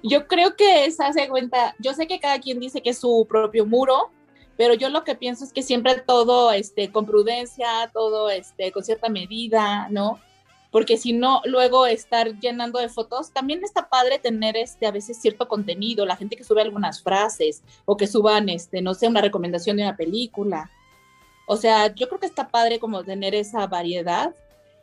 Yo 0.03 0.27
creo 0.27 0.57
que 0.57 0.91
se 0.91 1.03
hace 1.03 1.29
cuenta, 1.29 1.75
yo 1.79 1.95
sé 1.95 2.07
que 2.07 2.21
cada 2.21 2.39
quien 2.41 2.61
dice 2.61 2.83
que 2.83 2.91
es 2.91 2.99
su 2.99 3.27
propio 3.29 3.67
muro, 3.67 4.11
pero 4.57 4.75
yo 4.75 4.91
lo 4.91 5.05
que 5.05 5.15
pienso 5.15 5.45
es 5.45 5.53
que 5.53 5.63
siempre 5.63 6.03
todo 6.07 6.53
este, 6.53 6.91
con 6.93 7.07
prudencia, 7.07 7.91
todo 7.93 8.29
este, 8.29 8.73
con 8.73 8.85
cierta 8.85 9.09
medida, 9.09 9.89
¿no? 9.89 10.21
Porque 10.71 10.97
si 10.97 11.13
no, 11.13 11.41
luego 11.47 11.87
estar 11.87 12.39
llenando 12.39 12.79
de 12.79 12.89
fotos, 12.89 13.33
también 13.33 13.65
está 13.65 13.89
padre 13.89 14.19
tener 14.19 14.57
este, 14.57 14.87
a 14.87 14.93
veces 14.93 15.21
cierto 15.21 15.49
contenido, 15.49 16.07
la 16.07 16.17
gente 16.17 16.37
que 16.37 16.45
sube 16.45 16.63
algunas 16.63 17.03
frases 17.03 17.63
o 17.87 17.97
que 17.97 18.07
suban, 18.07 18.49
este, 18.49 18.83
no 18.83 18.95
sé, 18.95 19.09
una 19.09 19.21
recomendación 19.21 19.77
de 19.77 19.83
una 19.83 19.97
película. 19.97 20.71
O 21.47 21.57
sea, 21.57 21.93
yo 21.95 22.07
creo 22.09 22.21
que 22.21 22.27
está 22.27 22.49
padre 22.49 22.79
como 22.79 23.03
tener 23.03 23.35
esa 23.35 23.67
variedad 23.67 24.35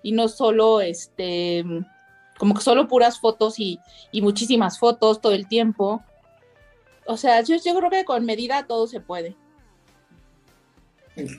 y 0.04 0.12
no 0.12 0.28
solo 0.28 0.82
este 0.82 1.64
como 2.38 2.54
que 2.54 2.62
solo 2.62 2.88
puras 2.88 3.20
fotos 3.20 3.60
y, 3.60 3.80
y 4.12 4.22
muchísimas 4.22 4.80
fotos 4.80 5.22
todo 5.22 5.34
el 5.34 5.48
tiempo. 5.48 6.04
O 7.06 7.18
sea, 7.18 7.42
yo, 7.42 7.56
yo, 7.64 7.76
creo 7.76 7.90
que 7.90 8.06
con 8.06 8.26
medida 8.26 8.68
todo 8.68 8.88
se 8.88 9.00
puede. 9.00 9.36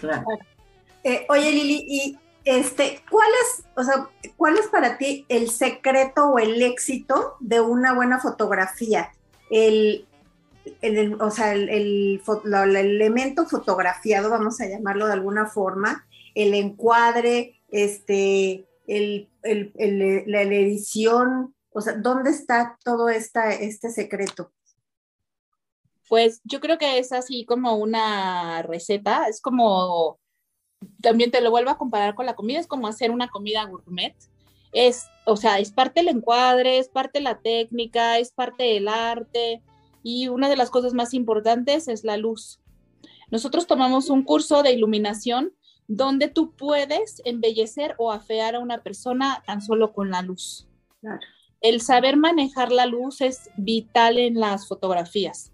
Claro. 0.01 0.25
Eh, 1.05 1.27
oye, 1.29 1.53
Lili, 1.53 1.85
y 1.87 2.19
este, 2.45 3.03
¿cuál 3.11 3.29
es, 3.43 3.65
o 3.77 3.85
sea, 3.85 4.09
cuál 4.37 4.57
es 4.57 4.67
para 4.69 4.99
ti 4.99 5.27
el 5.29 5.51
secreto 5.51 6.31
o 6.31 6.39
el 6.39 6.61
éxito 6.63 7.37
de 7.41 7.61
una 7.61 7.95
buena 7.95 8.19
fotografía? 8.19 9.13
El, 9.51 10.07
el 10.81 11.21
o 11.21 11.31
sea, 11.31 11.53
el, 11.53 11.69
el, 11.69 12.23
el, 12.45 12.77
elemento 12.77 13.47
fotografiado, 13.47 14.31
vamos 14.31 14.61
a 14.61 14.67
llamarlo 14.67 15.07
de 15.07 15.13
alguna 15.13 15.47
forma, 15.47 16.07
el 16.35 16.55
encuadre, 16.55 17.61
este, 17.71 18.68
el, 18.89 19.29
el, 19.43 20.25
la, 20.27 20.43
edición, 20.43 21.55
o 21.71 21.81
sea, 21.81 21.95
¿dónde 21.95 22.31
está 22.31 22.79
todo 22.83 23.09
esta, 23.09 23.53
este 23.53 23.91
secreto? 23.91 24.51
Pues 26.09 26.41
yo 26.45 26.61
creo 26.61 26.79
que 26.79 26.99
es 26.99 27.13
así 27.13 27.45
como 27.45 27.77
una 27.77 28.63
receta, 28.63 29.29
es 29.29 29.43
como, 29.43 30.19
también 31.03 31.31
te 31.31 31.43
lo 31.43 31.51
vuelvo 31.51 31.71
a 31.71 31.79
comparar 31.79 32.15
con 32.15 32.25
la 32.25 32.35
comida, 32.35 32.59
es 32.59 32.67
como 32.67 32.89
hacer 32.89 33.11
una 33.11 33.29
comida 33.29 33.65
gourmet. 33.65 34.17
Es, 34.73 35.07
o 35.27 35.37
sea, 35.37 35.59
es 35.59 35.71
parte 35.71 36.01
del 36.01 36.09
encuadre, 36.09 36.79
es 36.79 36.89
parte 36.89 37.21
la 37.21 37.41
técnica, 37.41 38.19
es 38.19 38.33
parte 38.33 38.65
del 38.65 38.89
arte 38.89 39.63
y 40.03 40.29
una 40.29 40.49
de 40.49 40.57
las 40.57 40.71
cosas 40.71 40.95
más 40.95 41.13
importantes 41.13 41.89
es 41.89 42.05
la 42.05 42.17
luz. 42.17 42.61
Nosotros 43.31 43.67
tomamos 43.67 44.09
un 44.09 44.25
curso 44.25 44.63
de 44.63 44.73
iluminación 44.73 45.53
donde 45.89 46.29
tú 46.29 46.53
puedes 46.53 47.23
embellecer 47.25 47.95
o 47.99 48.13
afear 48.13 48.55
a 48.55 48.61
una 48.61 48.83
persona 48.83 49.43
tan 49.47 49.63
solo 49.63 49.93
con 49.95 50.11
la 50.11 50.21
luz. 50.21 50.69
El 51.61 51.81
saber 51.81 52.17
manejar 52.17 52.71
la 52.71 52.87
luz 52.87 53.23
es 53.23 53.51
vital 53.57 54.19
en 54.19 54.39
las 54.39 54.69
fotografías, 54.69 55.51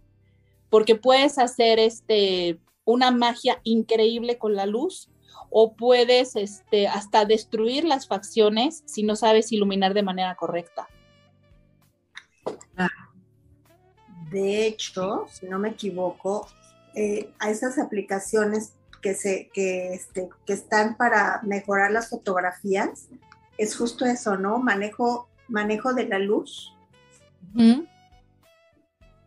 porque 0.70 0.96
puedes 0.96 1.38
hacer 1.38 1.78
este, 1.78 2.58
una 2.84 3.12
magia 3.12 3.60
increíble 3.62 4.36
con 4.36 4.54
la 4.54 4.66
luz 4.66 5.08
o 5.50 5.76
puedes 5.76 6.34
este, 6.34 6.88
hasta 6.88 7.24
destruir 7.24 7.84
las 7.84 8.08
facciones 8.08 8.82
si 8.86 9.04
no 9.04 9.14
sabes 9.14 9.52
iluminar 9.52 9.94
de 9.94 10.02
manera 10.02 10.34
correcta. 10.34 10.88
De 14.30 14.66
hecho, 14.66 15.26
si 15.30 15.46
no 15.46 15.60
me 15.60 15.70
equivoco, 15.70 16.48
eh, 16.96 17.32
a 17.38 17.50
esas 17.50 17.78
aplicaciones 17.78 18.74
que, 19.04 19.14
se, 19.14 19.50
que, 19.52 19.92
este, 19.92 20.30
que 20.46 20.54
están 20.54 20.96
para 20.96 21.42
mejorar 21.42 21.90
las 21.90 22.08
fotografías, 22.08 23.10
es 23.58 23.76
justo 23.76 24.06
eso, 24.06 24.38
¿no? 24.38 24.60
Manejo, 24.60 25.28
manejo 25.46 25.92
de 25.92 26.08
la 26.08 26.18
luz. 26.18 26.72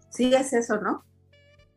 Sí, 0.09 0.33
es 0.33 0.51
eso, 0.53 0.81
¿no? 0.81 1.05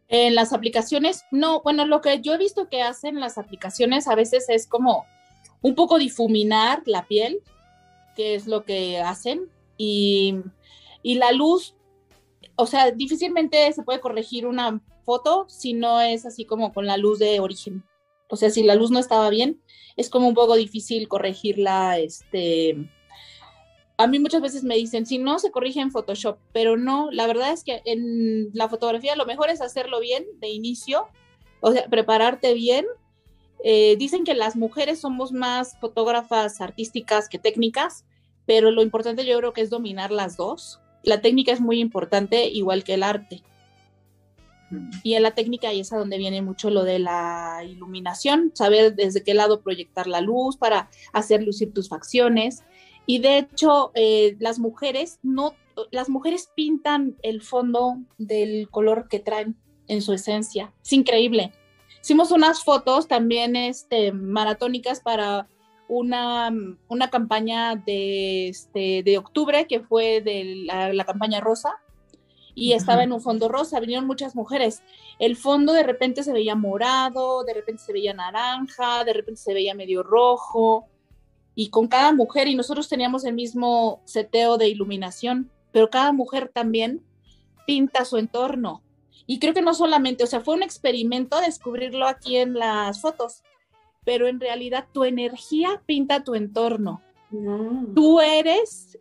En 0.08 0.34
las 0.34 0.54
aplicaciones, 0.54 1.24
no, 1.30 1.60
bueno, 1.60 1.84
lo 1.84 2.00
que 2.00 2.22
yo 2.22 2.32
he 2.32 2.38
visto 2.38 2.70
que 2.70 2.80
hacen 2.80 3.20
las 3.20 3.36
aplicaciones 3.36 4.08
a 4.08 4.14
veces 4.14 4.46
es 4.48 4.66
como 4.66 5.04
un 5.60 5.74
poco 5.74 5.98
difuminar 5.98 6.82
la 6.86 7.06
piel, 7.06 7.42
que 8.16 8.34
es 8.34 8.46
lo 8.46 8.64
que 8.64 8.98
hacen, 8.98 9.42
y, 9.76 10.36
y 11.02 11.16
la 11.16 11.32
luz, 11.32 11.76
o 12.56 12.64
sea, 12.64 12.92
difícilmente 12.92 13.70
se 13.74 13.82
puede 13.82 14.00
corregir 14.00 14.46
una 14.46 14.80
foto 15.04 15.44
si 15.50 15.74
no 15.74 16.00
es 16.00 16.24
así 16.24 16.46
como 16.46 16.72
con 16.72 16.86
la 16.86 16.96
luz 16.96 17.18
de 17.18 17.40
origen. 17.40 17.84
O 18.30 18.36
sea, 18.36 18.50
si 18.50 18.62
la 18.62 18.74
luz 18.74 18.90
no 18.90 18.98
estaba 18.98 19.28
bien, 19.30 19.60
es 19.96 20.08
como 20.08 20.28
un 20.28 20.34
poco 20.34 20.54
difícil 20.54 21.08
corregirla, 21.08 21.98
este, 21.98 22.76
a 24.00 24.06
mí 24.06 24.18
muchas 24.18 24.40
veces 24.40 24.64
me 24.64 24.76
dicen, 24.76 25.04
si 25.04 25.18
no, 25.18 25.38
se 25.38 25.50
corrige 25.50 25.80
en 25.80 25.90
Photoshop, 25.90 26.38
pero 26.54 26.78
no, 26.78 27.10
la 27.10 27.26
verdad 27.26 27.52
es 27.52 27.64
que 27.64 27.82
en 27.84 28.48
la 28.54 28.68
fotografía 28.70 29.14
lo 29.14 29.26
mejor 29.26 29.50
es 29.50 29.60
hacerlo 29.60 30.00
bien 30.00 30.24
de 30.38 30.48
inicio, 30.48 31.08
o 31.60 31.72
sea, 31.72 31.84
prepararte 31.84 32.54
bien. 32.54 32.86
Eh, 33.62 33.96
dicen 33.98 34.24
que 34.24 34.32
las 34.32 34.56
mujeres 34.56 35.00
somos 35.00 35.32
más 35.32 35.78
fotógrafas 35.80 36.62
artísticas 36.62 37.28
que 37.28 37.38
técnicas, 37.38 38.06
pero 38.46 38.70
lo 38.70 38.80
importante 38.80 39.26
yo 39.26 39.36
creo 39.36 39.52
que 39.52 39.60
es 39.60 39.68
dominar 39.68 40.12
las 40.12 40.38
dos. 40.38 40.80
La 41.02 41.20
técnica 41.20 41.52
es 41.52 41.60
muy 41.60 41.78
importante, 41.78 42.48
igual 42.48 42.84
que 42.84 42.94
el 42.94 43.02
arte. 43.02 43.42
Y 45.02 45.14
en 45.14 45.22
la 45.22 45.32
técnica 45.32 45.68
ahí 45.68 45.80
es 45.80 45.92
a 45.92 45.98
donde 45.98 46.18
viene 46.18 46.42
mucho 46.42 46.70
lo 46.70 46.84
de 46.84 46.98
la 46.98 47.62
iluminación, 47.64 48.52
saber 48.54 48.94
desde 48.94 49.22
qué 49.22 49.34
lado 49.34 49.62
proyectar 49.62 50.06
la 50.06 50.20
luz 50.20 50.56
para 50.56 50.90
hacer 51.12 51.42
lucir 51.42 51.72
tus 51.72 51.88
facciones. 51.88 52.62
Y 53.06 53.18
de 53.18 53.38
hecho, 53.38 53.90
eh, 53.94 54.36
las 54.38 54.58
mujeres 54.58 55.18
no, 55.22 55.54
las 55.90 56.08
mujeres 56.08 56.50
pintan 56.54 57.16
el 57.22 57.42
fondo 57.42 57.96
del 58.18 58.68
color 58.70 59.08
que 59.08 59.18
traen 59.18 59.56
en 59.88 60.02
su 60.02 60.12
esencia. 60.12 60.72
Es 60.82 60.92
increíble. 60.92 61.52
Hicimos 62.02 62.30
unas 62.30 62.64
fotos 62.64 63.08
también 63.08 63.56
este, 63.56 64.12
maratónicas 64.12 65.00
para 65.00 65.48
una, 65.88 66.50
una 66.88 67.10
campaña 67.10 67.74
de, 67.74 68.48
este, 68.48 69.02
de 69.02 69.18
octubre 69.18 69.66
que 69.66 69.80
fue 69.80 70.20
de 70.20 70.62
la, 70.64 71.04
campaña 71.04 71.40
rosa 71.40 71.74
y 72.60 72.74
estaba 72.74 73.02
en 73.02 73.12
un 73.12 73.22
fondo 73.22 73.48
rosa, 73.48 73.80
vinieron 73.80 74.06
muchas 74.06 74.36
mujeres. 74.36 74.82
El 75.18 75.34
fondo 75.34 75.72
de 75.72 75.82
repente 75.82 76.22
se 76.22 76.34
veía 76.34 76.54
morado, 76.54 77.42
de 77.42 77.54
repente 77.54 77.82
se 77.82 77.94
veía 77.94 78.12
naranja, 78.12 79.02
de 79.04 79.14
repente 79.14 79.40
se 79.40 79.54
veía 79.54 79.74
medio 79.74 80.02
rojo, 80.02 80.86
y 81.54 81.70
con 81.70 81.88
cada 81.88 82.12
mujer, 82.12 82.48
y 82.48 82.54
nosotros 82.54 82.86
teníamos 82.86 83.24
el 83.24 83.32
mismo 83.32 84.02
seteo 84.04 84.58
de 84.58 84.68
iluminación, 84.68 85.50
pero 85.72 85.88
cada 85.88 86.12
mujer 86.12 86.50
también 86.52 87.02
pinta 87.66 88.04
su 88.04 88.18
entorno. 88.18 88.82
Y 89.26 89.38
creo 89.38 89.54
que 89.54 89.62
no 89.62 89.72
solamente, 89.72 90.24
o 90.24 90.26
sea, 90.26 90.42
fue 90.42 90.54
un 90.54 90.62
experimento 90.62 91.40
descubrirlo 91.40 92.06
aquí 92.06 92.36
en 92.36 92.52
las 92.52 93.00
fotos, 93.00 93.42
pero 94.04 94.28
en 94.28 94.38
realidad 94.38 94.86
tu 94.92 95.04
energía 95.04 95.82
pinta 95.86 96.24
tu 96.24 96.34
entorno. 96.34 97.00
Mm. 97.30 97.94
Tú 97.94 98.20
eres 98.20 98.98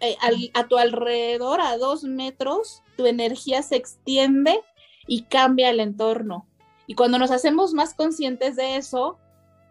eh, 0.00 0.16
a 0.54 0.68
tu 0.68 0.78
alrededor, 0.78 1.60
a 1.60 1.76
dos 1.76 2.04
metros, 2.04 2.82
tu 2.96 3.06
energía 3.06 3.62
se 3.62 3.76
extiende 3.76 4.60
y 5.06 5.22
cambia 5.22 5.70
el 5.70 5.80
entorno. 5.80 6.46
Y 6.86 6.94
cuando 6.94 7.18
nos 7.18 7.30
hacemos 7.30 7.72
más 7.72 7.94
conscientes 7.94 8.56
de 8.56 8.76
eso, 8.76 9.18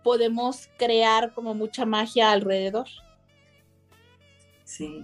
podemos 0.03 0.69
crear 0.77 1.33
como 1.33 1.53
mucha 1.53 1.85
magia 1.85 2.31
alrededor. 2.31 2.87
Sí. 4.63 5.03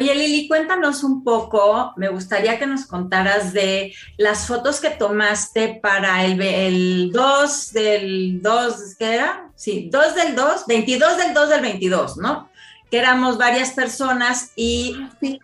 Oye, 0.00 0.14
Lili, 0.14 0.46
cuéntanos 0.46 1.02
un 1.02 1.24
poco, 1.24 1.92
me 1.96 2.08
gustaría 2.08 2.58
que 2.58 2.66
nos 2.66 2.86
contaras 2.86 3.52
de 3.52 3.92
las 4.16 4.46
fotos 4.46 4.80
que 4.80 4.90
tomaste 4.90 5.80
para 5.82 6.24
el, 6.24 6.40
el 6.40 7.10
2 7.12 7.72
del 7.72 8.40
2, 8.40 8.94
¿qué 8.96 9.14
era? 9.14 9.50
Sí, 9.56 9.90
2 9.92 10.14
del 10.14 10.36
2, 10.36 10.66
22 10.68 11.16
del 11.16 11.34
2 11.34 11.48
del 11.48 11.60
22, 11.62 12.16
¿no? 12.18 12.48
Que 12.90 12.98
éramos 12.98 13.38
varias 13.38 13.72
personas 13.72 14.52
y 14.56 14.96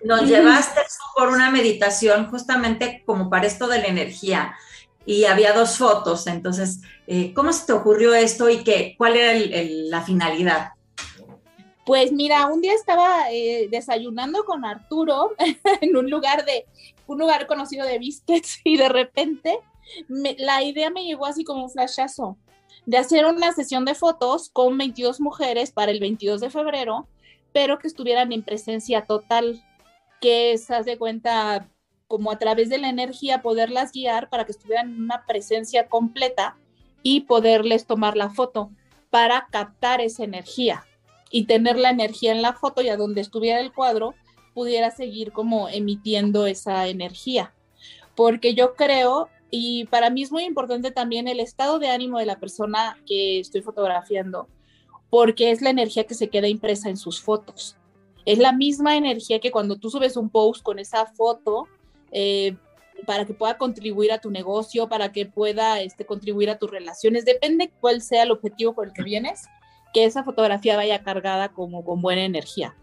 nos 0.05 0.23
llevaste 0.23 0.81
por 1.15 1.29
una 1.29 1.51
meditación 1.51 2.31
justamente 2.31 3.03
como 3.05 3.29
para 3.29 3.47
esto 3.47 3.67
de 3.67 3.79
la 3.79 3.87
energía 3.87 4.55
y 5.07 5.25
había 5.25 5.53
dos 5.53 5.77
fotos. 5.77 6.27
Entonces, 6.27 6.81
eh, 7.07 7.33
¿cómo 7.35 7.53
se 7.53 7.67
te 7.67 7.73
ocurrió 7.73 8.15
esto 8.15 8.49
y 8.49 8.65
qué, 8.65 8.95
cuál 8.97 9.17
era 9.17 9.33
la 9.91 10.03
finalidad? 10.03 10.71
Pues 11.85 12.13
mira, 12.13 12.47
un 12.47 12.63
día 12.63 12.73
estaba 12.73 13.31
eh, 13.31 13.69
desayunando 13.71 14.45
con 14.45 14.65
Arturo 14.65 15.35
en 15.81 15.97
un 15.97 16.09
lugar 16.09 16.45
de 16.45 16.67
un 17.07 17.19
lugar 17.19 17.47
conocido 17.47 17.87
de 17.87 17.99
biscuits 17.99 18.61
y 18.65 18.77
de 18.77 18.89
repente 18.89 19.59
la 20.09 20.63
idea 20.63 20.91
me 20.91 21.05
llegó 21.05 21.27
así 21.27 21.45
como 21.45 21.65
un 21.65 21.71
flashazo 21.71 22.39
de 22.87 22.99
hacer 22.99 23.27
una 23.27 23.53
sesión 23.53 23.85
de 23.85 23.95
fotos 23.95 24.51
con 24.51 24.77
22 24.77 25.21
mujeres 25.21 25.73
para 25.73 25.91
el 25.93 26.01
22 26.01 26.41
de 26.41 26.51
febrero, 26.51 27.07
pero 27.55 27.79
que 27.79 27.87
estuvieran 27.87 28.33
en 28.33 28.43
presencia 28.43 29.07
total, 29.07 29.63
que 30.21 30.59
se 30.59 30.75
hace 30.75 30.99
cuenta 30.99 31.69
como 32.09 32.33
a 32.33 32.39
través 32.39 32.69
de 32.69 32.79
la 32.79 32.89
energía 32.89 33.43
poderlas 33.43 33.93
guiar 33.93 34.29
para 34.29 34.45
que 34.45 34.51
estuvieran 34.51 34.91
en 34.91 35.03
una 35.05 35.25
presencia 35.25 35.87
completa 35.87 36.57
y 37.05 37.21
poderles 37.21 37.87
tomar 37.87 38.17
la 38.17 38.31
foto 38.31 38.73
para 39.09 39.47
captar 39.53 40.01
esa 40.01 40.25
energía 40.25 40.85
y 41.31 41.45
tener 41.45 41.79
la 41.79 41.91
energía 41.91 42.33
en 42.33 42.43
la 42.43 42.55
foto 42.55 42.83
y 42.83 42.89
a 42.89 42.97
donde 42.97 43.21
estuviera 43.21 43.61
el 43.61 43.73
cuadro 43.73 44.17
pudiera 44.53 44.91
seguir 44.91 45.31
como 45.31 45.69
emitiendo 45.69 46.49
esa 46.49 46.89
energía. 46.89 47.55
Porque 48.17 48.55
yo 48.55 48.75
creo, 48.75 49.29
y 49.51 49.85
para 49.85 50.11
mí 50.11 50.25
es 50.25 50.33
muy 50.33 50.43
importante 50.43 50.91
también 50.91 51.29
el 51.29 51.39
estado 51.39 51.79
de 51.79 51.91
ánimo 51.91 52.19
de 52.19 52.27
la 52.27 52.41
persona 52.41 52.99
que 53.07 53.39
estoy 53.39 53.63
fotografiando, 53.63 54.49
porque 55.15 55.53
es 55.53 55.63
la 55.63 55.71
energía 55.71 56.09
que 56.09 56.15
se 56.17 56.29
queda 56.29 56.49
impresa 56.49 56.89
en 56.89 56.97
sus 56.97 57.21
fotos. 57.21 57.77
Es 58.27 58.39
la 58.39 58.53
misma 58.53 58.97
energía 58.97 59.39
que 59.39 59.53
cuando 59.53 59.77
tú 59.77 59.89
subes 59.89 60.17
un 60.17 60.29
post 60.29 60.61
con 60.65 60.81
esa 60.81 61.07
foto, 61.07 61.69
eh, 62.11 62.57
para 63.07 63.25
que 63.25 63.33
pueda 63.33 63.57
contribuir 63.57 64.11
a 64.11 64.21
tu 64.21 64.33
negocio, 64.33 64.89
para 64.89 65.13
que 65.13 65.25
pueda 65.25 65.81
este, 65.83 66.05
contribuir 66.05 66.51
a 66.51 66.59
tus 66.59 66.69
relaciones. 66.69 67.25
Depende 67.25 67.71
cuál 67.81 68.03
sea 68.03 68.25
el 68.25 68.33
objetivo 68.33 68.75
por 68.75 68.89
el 68.89 68.93
que 68.93 69.05
vienes, 69.05 69.45
que 69.93 70.05
esa 70.05 70.25
fotografía 70.25 70.75
vaya 70.75 71.05
cargada 71.05 71.51
como 71.51 71.85
con 71.85 72.03
buena 72.03 72.25
energía. 72.25 72.75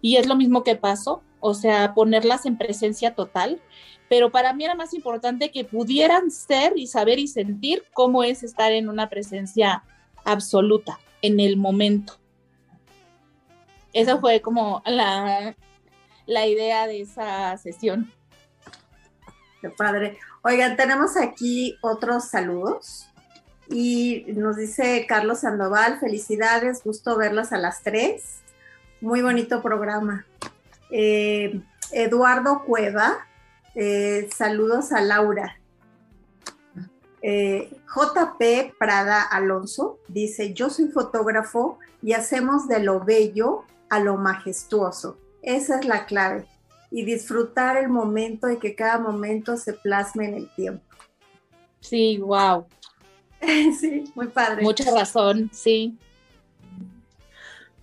Y 0.00 0.18
es 0.18 0.28
lo 0.28 0.36
mismo 0.36 0.62
que 0.62 0.76
pasó, 0.76 1.24
o 1.40 1.52
sea, 1.52 1.94
ponerlas 1.94 2.46
en 2.46 2.58
presencia 2.58 3.16
total, 3.16 3.60
pero 4.08 4.30
para 4.30 4.52
mí 4.52 4.64
era 4.64 4.76
más 4.76 4.94
importante 4.94 5.50
que 5.50 5.64
pudieran 5.64 6.30
ser 6.30 6.74
y 6.76 6.86
saber 6.86 7.18
y 7.18 7.26
sentir 7.26 7.82
cómo 7.92 8.22
es 8.22 8.44
estar 8.44 8.70
en 8.70 8.88
una 8.88 9.08
presencia 9.08 9.82
absoluta, 10.24 11.00
en 11.26 11.40
el 11.40 11.56
momento. 11.56 12.18
Esa 13.92 14.18
fue 14.18 14.40
como 14.40 14.82
la, 14.86 15.56
la 16.26 16.46
idea 16.46 16.86
de 16.86 17.00
esa 17.00 17.56
sesión 17.56 18.12
padre. 19.70 20.18
Oigan, 20.42 20.76
tenemos 20.76 21.16
aquí 21.16 21.76
otros 21.80 22.28
saludos. 22.28 23.08
Y 23.68 24.26
nos 24.28 24.56
dice 24.56 25.06
Carlos 25.08 25.40
Sandoval, 25.40 25.98
felicidades, 25.98 26.84
gusto 26.84 27.16
verlas 27.16 27.52
a 27.52 27.58
las 27.58 27.82
tres. 27.82 28.40
Muy 29.00 29.22
bonito 29.22 29.60
programa. 29.60 30.24
Eh, 30.90 31.60
Eduardo 31.90 32.62
Cueva, 32.64 33.26
eh, 33.74 34.28
saludos 34.34 34.92
a 34.92 35.00
Laura. 35.00 35.58
Eh, 37.28 37.68
JP 37.92 38.76
Prada 38.78 39.20
Alonso 39.20 39.98
dice, 40.06 40.54
yo 40.54 40.70
soy 40.70 40.86
fotógrafo 40.90 41.80
y 42.00 42.12
hacemos 42.12 42.68
de 42.68 42.78
lo 42.78 43.00
bello 43.00 43.64
a 43.88 43.98
lo 43.98 44.16
majestuoso. 44.16 45.18
Esa 45.42 45.80
es 45.80 45.86
la 45.86 46.06
clave 46.06 46.46
y 46.88 47.04
disfrutar 47.04 47.78
el 47.78 47.88
momento 47.88 48.48
y 48.48 48.58
que 48.58 48.76
cada 48.76 49.00
momento 49.00 49.56
se 49.56 49.72
plasme 49.72 50.26
en 50.26 50.34
el 50.34 50.54
tiempo. 50.54 50.84
Sí, 51.80 52.18
wow. 52.18 52.64
sí, 53.80 54.04
muy 54.14 54.28
padre. 54.28 54.62
Mucha 54.62 54.88
razón, 54.94 55.50
sí. 55.52 55.98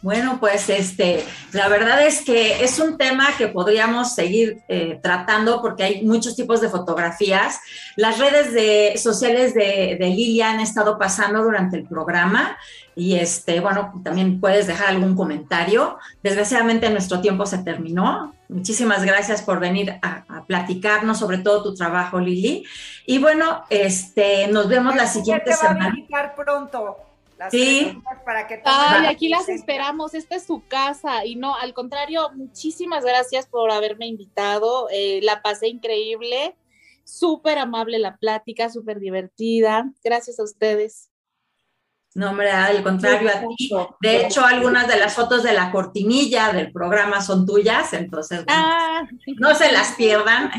Bueno, 0.03 0.37
pues 0.37 0.69
este, 0.69 1.23
la 1.53 1.69
verdad 1.69 2.05
es 2.05 2.25
que 2.25 2.61
es 2.61 2.77
un 2.77 2.97
tema 2.97 3.29
que 3.37 3.47
podríamos 3.47 4.13
seguir 4.13 4.61
eh, 4.67 4.99
tratando 5.01 5.61
porque 5.61 5.83
hay 5.83 6.03
muchos 6.03 6.35
tipos 6.35 6.59
de 6.59 6.67
fotografías. 6.67 7.61
Las 7.95 8.19
redes 8.19 8.51
de, 8.53 8.97
sociales 8.97 9.53
de, 9.53 9.95
de 9.97 10.07
Lilia 10.09 10.51
han 10.51 10.59
estado 10.59 10.99
pasando 10.99 11.41
durante 11.41 11.77
el 11.77 11.87
programa 11.87 12.57
y 12.97 13.15
este, 13.15 13.61
bueno, 13.61 14.01
también 14.03 14.41
puedes 14.41 14.67
dejar 14.67 14.89
algún 14.89 15.15
comentario. 15.15 15.97
Desgraciadamente 16.21 16.89
nuestro 16.89 17.21
tiempo 17.21 17.45
se 17.45 17.59
terminó. 17.59 18.33
Muchísimas 18.49 19.05
gracias 19.05 19.41
por 19.41 19.61
venir 19.61 19.99
a, 20.01 20.25
a 20.27 20.43
platicarnos 20.43 21.17
sobre 21.17 21.37
todo 21.37 21.63
tu 21.63 21.75
trabajo, 21.75 22.19
Lili. 22.19 22.65
Y 23.05 23.19
bueno, 23.19 23.63
este, 23.69 24.49
nos 24.49 24.67
vemos 24.67 24.97
la 24.97 25.07
siguiente 25.07 25.45
te 25.45 25.51
va 25.51 25.55
semana. 25.55 25.95
pronto. 26.35 26.97
Las 27.43 27.51
Sí. 27.51 28.01
Para 28.25 28.47
que 28.47 28.61
Ay, 28.63 29.05
aquí 29.07 29.27
las 29.27 29.49
esperamos, 29.49 30.13
esta 30.13 30.35
es 30.35 30.43
su 30.43 30.65
casa 30.67 31.25
y 31.25 31.35
no, 31.35 31.55
al 31.55 31.73
contrario, 31.73 32.29
muchísimas 32.35 33.03
gracias 33.03 33.47
por 33.47 33.71
haberme 33.71 34.07
invitado, 34.07 34.87
eh, 34.91 35.19
la 35.23 35.41
pasé 35.41 35.67
increíble, 35.67 36.55
súper 37.03 37.57
amable 37.57 37.99
la 37.99 38.17
plática, 38.17 38.69
súper 38.69 38.99
divertida, 38.99 39.91
gracias 40.03 40.39
a 40.39 40.43
ustedes. 40.43 41.12
No, 42.15 42.29
hombre, 42.29 42.51
al 42.51 42.83
contrario 42.83 43.27
a 43.27 43.41
ti. 43.57 43.71
De 43.99 44.25
hecho, 44.25 44.45
algunas 44.45 44.87
de 44.87 44.97
las 44.97 45.15
fotos 45.15 45.41
de 45.41 45.53
la 45.53 45.71
cortinilla 45.71 46.53
del 46.53 46.71
programa 46.71 47.21
son 47.21 47.43
tuyas, 47.43 47.91
entonces 47.93 48.43
Ah, 48.47 49.01
no 49.39 49.55
se 49.55 49.71
las 49.71 49.93
pierdan. 49.93 50.51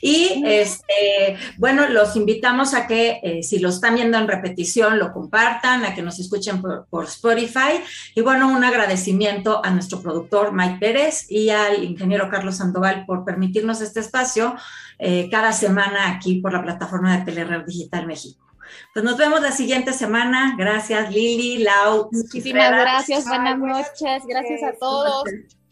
Y 0.00 0.42
este, 0.46 1.36
bueno, 1.58 1.86
los 1.88 2.16
invitamos 2.16 2.72
a 2.72 2.86
que 2.86 3.20
eh, 3.22 3.42
si 3.42 3.58
lo 3.58 3.68
están 3.68 3.96
viendo 3.96 4.16
en 4.16 4.26
repetición, 4.26 4.98
lo 4.98 5.12
compartan, 5.12 5.84
a 5.84 5.94
que 5.94 6.00
nos 6.00 6.18
escuchen 6.18 6.62
por, 6.62 6.86
por 6.88 7.04
Spotify. 7.04 7.82
Y 8.14 8.22
bueno, 8.22 8.48
un 8.48 8.64
agradecimiento 8.64 9.60
a 9.62 9.70
nuestro 9.70 10.00
productor 10.00 10.52
Mike 10.52 10.78
Pérez 10.80 11.30
y 11.30 11.50
al 11.50 11.84
ingeniero 11.84 12.30
Carlos 12.30 12.56
Sandoval 12.56 13.04
por 13.04 13.22
permitirnos 13.22 13.82
este 13.82 14.00
espacio 14.00 14.56
eh, 14.98 15.28
cada 15.30 15.52
semana 15.52 16.10
aquí 16.10 16.40
por 16.40 16.54
la 16.54 16.62
plataforma 16.62 17.18
de 17.18 17.24
Telered 17.26 17.66
Digital 17.66 18.06
México. 18.06 18.45
Pues 18.92 19.04
nos 19.04 19.16
vemos 19.16 19.40
la 19.40 19.52
siguiente 19.52 19.92
semana. 19.92 20.54
Gracias, 20.56 21.10
Lili, 21.10 21.58
Lau. 21.58 22.08
muchísimas 22.12 22.70
gracias, 22.70 23.26
buenas 23.26 23.58
buenas 23.58 23.88
noches, 23.92 24.22
gracias 24.26 24.62
a 24.62 24.72
todos, 24.78 25.24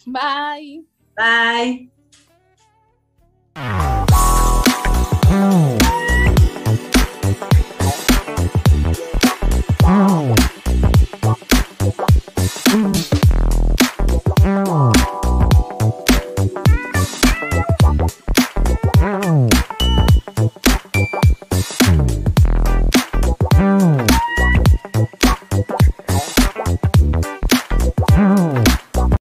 bye. 0.06 0.84
Bye. 1.16 1.90